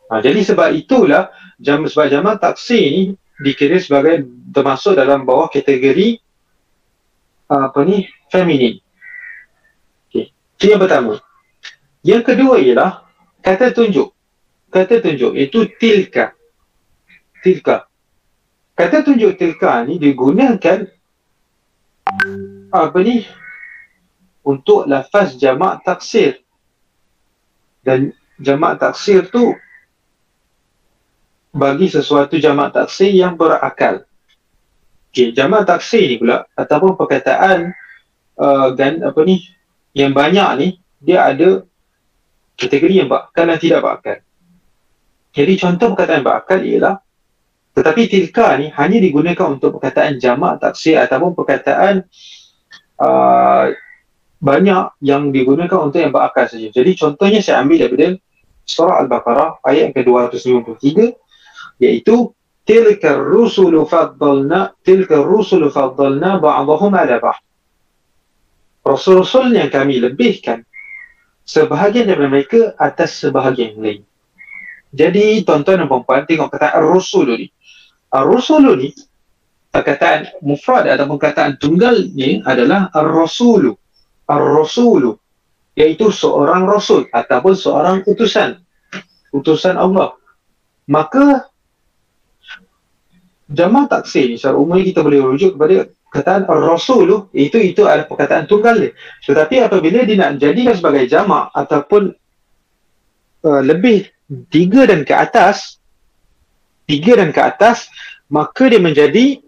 [0.09, 3.03] Ha, jadi sebab itulah jam sebab jamak taksir ni
[3.43, 6.23] dikira sebagai termasuk dalam bawah kategori
[7.51, 8.81] apa ni feminin.
[10.09, 10.33] Okey.
[10.33, 11.21] Itu yang pertama.
[12.07, 13.05] Yang kedua ialah
[13.43, 14.17] kata tunjuk
[14.71, 16.37] kata tunjuk itu tilka.
[17.41, 17.89] Tilka.
[18.77, 20.85] Kata tunjuk tilka ni digunakan
[22.71, 23.27] apa ni
[24.47, 26.43] untuk lafaz jamak taksir.
[27.83, 29.55] Dan jamak taksir tu
[31.55, 34.07] bagi sesuatu jamak taksir yang berakal.
[35.11, 37.73] Okey, jamak taksir ni pula ataupun perkataan
[38.37, 39.49] uh, dan apa ni
[39.97, 40.69] yang banyak ni
[41.01, 41.65] dia ada
[42.61, 44.19] kategori yang berakal dan tidak berakal.
[45.33, 47.06] Jadi contoh perkataan berakal ialah
[47.77, 52.09] tetapi tilka ni hanya digunakan untuk perkataan jamak taksir ataupun perkataan
[52.97, 53.69] uh,
[54.41, 56.73] banyak yang digunakan untuk yang berakal saja.
[56.73, 58.17] Jadi contohnya saya ambil daripada
[58.65, 60.89] surah Al-Baqarah ayat yang ke-253
[61.85, 62.33] iaitu
[62.65, 67.45] tilka rusulu faddalna tilka rusulu faddalna ba'dahum ala ba'd.
[68.89, 70.65] Rasul-rasul yang kami lebihkan
[71.45, 74.01] sebahagian daripada mereka atas sebahagian lain.
[74.97, 77.49] Jadi tuan-tuan dan puan tengok kata ar-rusul ni.
[78.13, 78.91] Ar-rusul ni
[79.71, 83.77] perkataan mufrad ataupun perkataan tunggalnya adalah ar-rasulu.
[84.27, 85.19] Ar-rasulu
[85.77, 88.57] iaitu seorang rasul ataupun seorang utusan.
[89.31, 90.17] Utusan Allah.
[90.89, 91.53] Maka
[93.53, 98.49] jamak taksir ni secara umum kita boleh rujuk kepada perkataan ar-rasulu itu itu adalah perkataan
[98.49, 98.97] tunggal dia.
[99.29, 102.17] Tetapi apabila dia nak jadikan sebagai jamak ataupun
[103.45, 104.09] uh, lebih
[104.49, 105.77] tiga dan ke atas
[106.89, 107.91] tiga dan ke atas
[108.31, 109.41] maka dia menjadi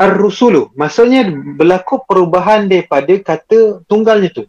[0.00, 0.74] ar-rusulu.
[0.74, 4.44] Maksudnya berlaku perubahan daripada kata tunggalnya tu.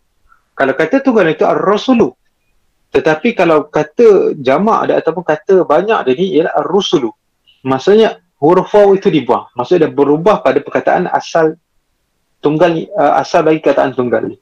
[0.58, 2.16] Kalau kata tunggal itu ar-rusulu
[2.96, 7.12] tetapi kalau kata jamak ada ataupun kata banyak dia ni ialah ar-rusulu.
[7.68, 9.52] Maksudnya huruf waw itu dibuang.
[9.52, 11.60] Maksudnya dia berubah pada perkataan asal
[12.40, 14.40] tunggal uh, asal bagi kataan tunggal ni.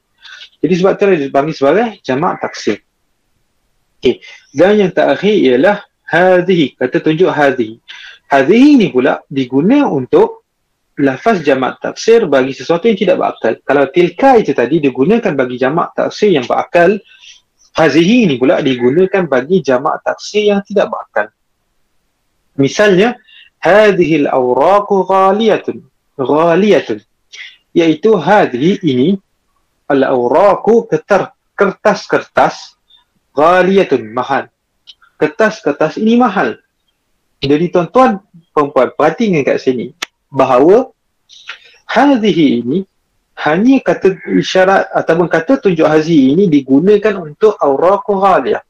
[0.62, 2.78] Jadi sebab tu dia dipanggil sebagai jamak taksir.
[3.98, 4.22] Okey.
[4.54, 6.78] Dan yang terakhir ialah hadhihi.
[6.78, 7.82] Kata tunjuk hadhihi.
[8.34, 10.42] Hadhihi ni pula diguna untuk
[10.98, 13.54] lafaz jamak taksir bagi sesuatu yang tidak berakal.
[13.62, 16.98] Kalau tilka itu tadi digunakan bagi jamak taksir yang berakal,
[17.78, 21.30] hadhihi ni pula digunakan bagi jamak taksir yang tidak berakal.
[22.58, 23.14] Misalnya,
[23.62, 25.86] hadhihi al-awraqu ghaliyatun.
[26.18, 26.98] Ghaliyatun.
[27.70, 29.14] Iaitu hadhihi ini
[29.86, 30.90] al-awraqu
[31.54, 32.74] kertas-kertas
[33.30, 34.50] ghaliyatun mahal.
[35.22, 36.58] Kertas-kertas ini mahal.
[37.42, 38.22] Jadi tuan-tuan,
[38.54, 39.92] perempuan, perhatikan kat sini
[40.30, 40.90] bahawa
[41.88, 42.78] hazihi ini
[43.44, 48.62] hanya kata isyarat ataupun kata tunjuk hazi ini digunakan untuk auraqu ghaliyah.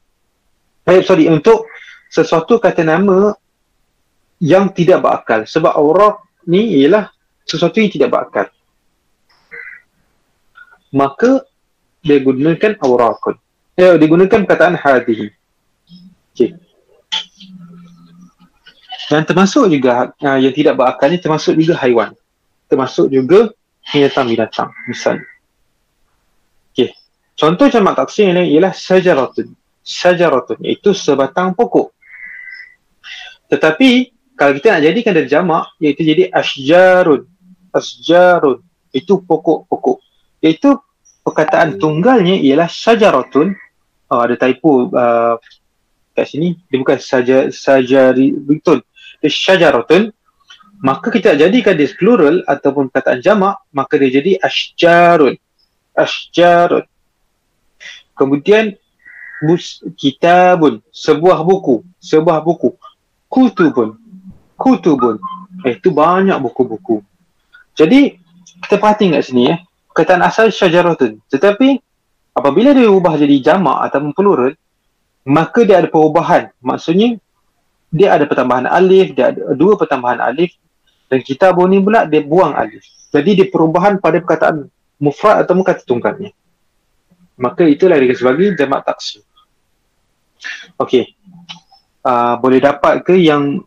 [0.84, 1.68] Eh, sorry, untuk
[2.08, 3.36] sesuatu kata nama
[4.40, 5.44] yang tidak berakal.
[5.44, 7.12] Sebab auraq ni ialah
[7.44, 8.46] sesuatu yang tidak berakal.
[10.94, 11.44] Maka
[12.04, 13.36] dia gunakan auraqun.
[13.74, 15.28] Eh, digunakan perkataan hadihi.
[16.34, 16.54] Okay.
[19.10, 22.16] Dan termasuk juga uh, yang tidak berakal ni termasuk juga haiwan.
[22.70, 23.52] Termasuk juga
[23.92, 25.28] binatang-binatang misalnya.
[26.72, 26.96] Okey.
[27.36, 29.52] Contoh jamak taksir ini ialah sajaratun.
[29.84, 31.92] Sajaratun iaitu sebatang pokok.
[33.52, 37.28] Tetapi kalau kita nak jadikan dari jamak iaitu jadi asjarun.
[37.74, 39.98] Asjarun itu pokok-pokok.
[40.40, 40.80] Iaitu
[41.20, 43.52] perkataan tunggalnya ialah sajaratun.
[44.08, 45.36] Oh, ada typo uh,
[46.16, 46.56] kat sini.
[46.70, 48.32] Dia bukan saja sajari
[49.28, 50.10] syajaratun
[50.84, 55.36] maka kita jadikan dia plural ataupun perkataan jamak maka dia jadi asjarun
[55.96, 56.84] asjarun
[58.14, 58.76] kemudian
[59.44, 61.84] bus kitabun sebuah buku.
[62.00, 62.72] Sebuah buku.
[63.28, 64.00] Kutubun.
[64.56, 65.20] Kutubun.
[65.68, 67.04] Eh, itu banyak buku-buku.
[67.76, 68.16] Jadi
[68.64, 69.58] kita perhati kat sini eh
[69.90, 71.78] perkataan asal syajaratun tetapi
[72.32, 74.52] apabila dia ubah jadi jamak ataupun plural
[75.26, 76.54] maka dia ada perubahan.
[76.62, 77.18] Maksudnya
[77.94, 80.58] dia ada pertambahan alif, dia ada dua pertambahan alif
[81.06, 82.82] dan kita ni pula dia buang alif.
[83.14, 84.66] Jadi dia perubahan pada perkataan
[84.98, 86.34] mufrad atau kata tunggalnya.
[87.38, 89.22] Maka itulah dia sebagai jamak taksir.
[90.74, 91.14] Okey.
[92.02, 93.62] Uh, boleh dapat ke yang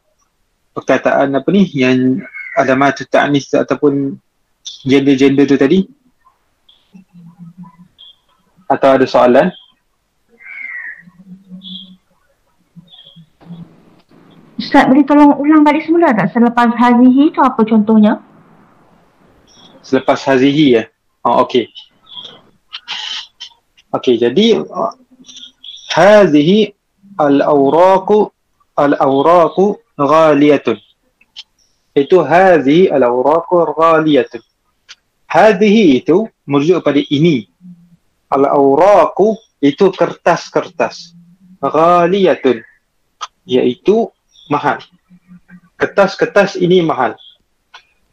[0.76, 2.22] perkataan apa ni yang
[2.54, 4.20] ada mata ta'nis ataupun
[4.84, 5.88] gender-gender tu tadi?
[8.68, 9.48] Atau ada soalan?
[14.58, 18.26] Ustaz boleh tolong ulang balik semula tak selepas hazihi tu apa contohnya?
[19.86, 20.84] Selepas hazihi ya?
[21.22, 21.70] Oh okey.
[23.94, 24.66] Okey jadi
[25.94, 26.74] hazihi
[27.22, 28.34] al-awraqu
[28.74, 30.82] al-awraqu ghaliyatun.
[31.94, 34.42] Itu hazihi al-awraqu ghaliyatun.
[35.30, 37.46] Hazihi itu merujuk pada ini.
[38.34, 41.14] Al-awraqu itu kertas-kertas.
[41.62, 42.66] Ghaliyatun.
[43.46, 44.10] Iaitu
[44.50, 44.82] mahal.
[45.78, 47.16] Kertas-kertas ini mahal.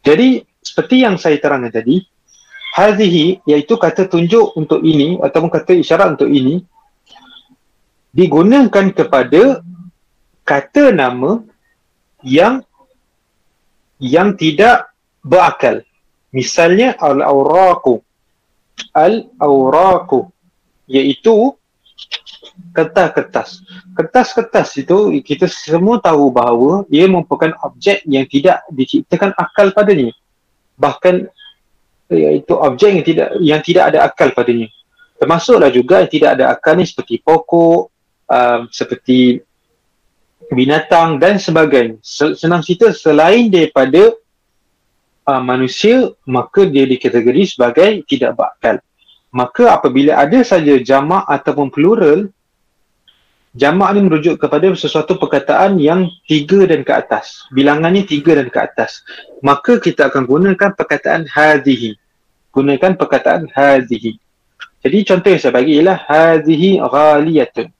[0.05, 2.05] Jadi seperti yang saya terangkan tadi,
[2.77, 6.61] hazihi iaitu kata tunjuk untuk ini ataupun kata isyarat untuk ini
[8.15, 9.65] digunakan kepada
[10.45, 11.41] kata nama
[12.21, 12.61] yang
[13.99, 14.93] yang tidak
[15.25, 15.81] berakal.
[16.35, 18.03] Misalnya al-awraqu.
[18.93, 20.29] Al-awraqu
[20.91, 21.55] iaitu
[22.75, 23.63] kertas-kertas.
[23.95, 30.11] Kertas-kertas itu kita semua tahu bahawa ia merupakan objek yang tidak diciptakan akal padanya.
[30.79, 31.31] Bahkan
[32.11, 34.69] iaitu objek yang tidak yang tidak ada akal padanya.
[35.19, 37.91] Termasuklah juga yang tidak ada akal ni seperti pokok,
[38.29, 39.41] um, seperti
[40.51, 42.03] binatang dan sebagainya.
[42.37, 44.13] Senang cerita selain daripada
[45.31, 48.77] uh, manusia maka dia dikategori sebagai tidak berakal.
[49.35, 52.31] Maka apabila ada saja jamak ataupun plural
[53.55, 57.47] Jamak ni merujuk kepada sesuatu perkataan yang tiga dan ke atas.
[57.55, 59.07] Bilangannya tiga dan ke atas.
[59.47, 61.95] Maka kita akan gunakan perkataan hadhihi.
[62.51, 64.19] Gunakan perkataan hadhihi.
[64.83, 67.71] Jadi contoh yang saya bagi ialah hadhihi ghaliyatun.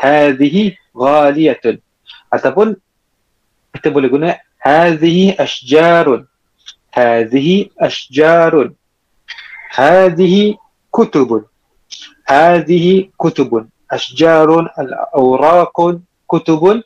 [0.00, 1.76] Hadhihi ghaliyatun.
[2.32, 2.80] Ataupun
[3.76, 6.24] kita boleh guna hadhihi ashjarun.
[6.88, 8.72] Hadhihi ashjarun.
[9.76, 10.56] Hadhihi
[10.88, 11.44] kutubun.
[12.24, 16.80] Hadhihi kutubun asjarun al-awraqun kutubun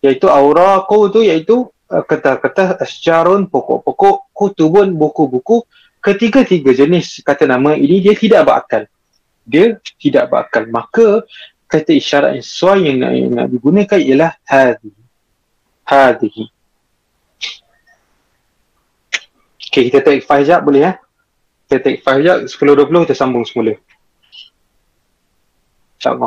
[0.00, 5.68] iaitu awraqu tu iaitu uh, kata-kata asjarun pokok-pokok kutubun buku-buku
[6.00, 8.82] ketiga-tiga jenis kata nama ini dia tidak berakal
[9.44, 11.06] dia tidak berakal maka
[11.68, 14.92] kata isyarat yang sesuai yang nak, yang nak digunakan ialah hadhi
[15.84, 16.48] hadhi
[19.74, 20.92] Okay, kita take 5 jap boleh ya?
[21.66, 23.74] Kita take 5 jap, 10-20 kita sambung semula.
[26.04, 26.20] ちゃう。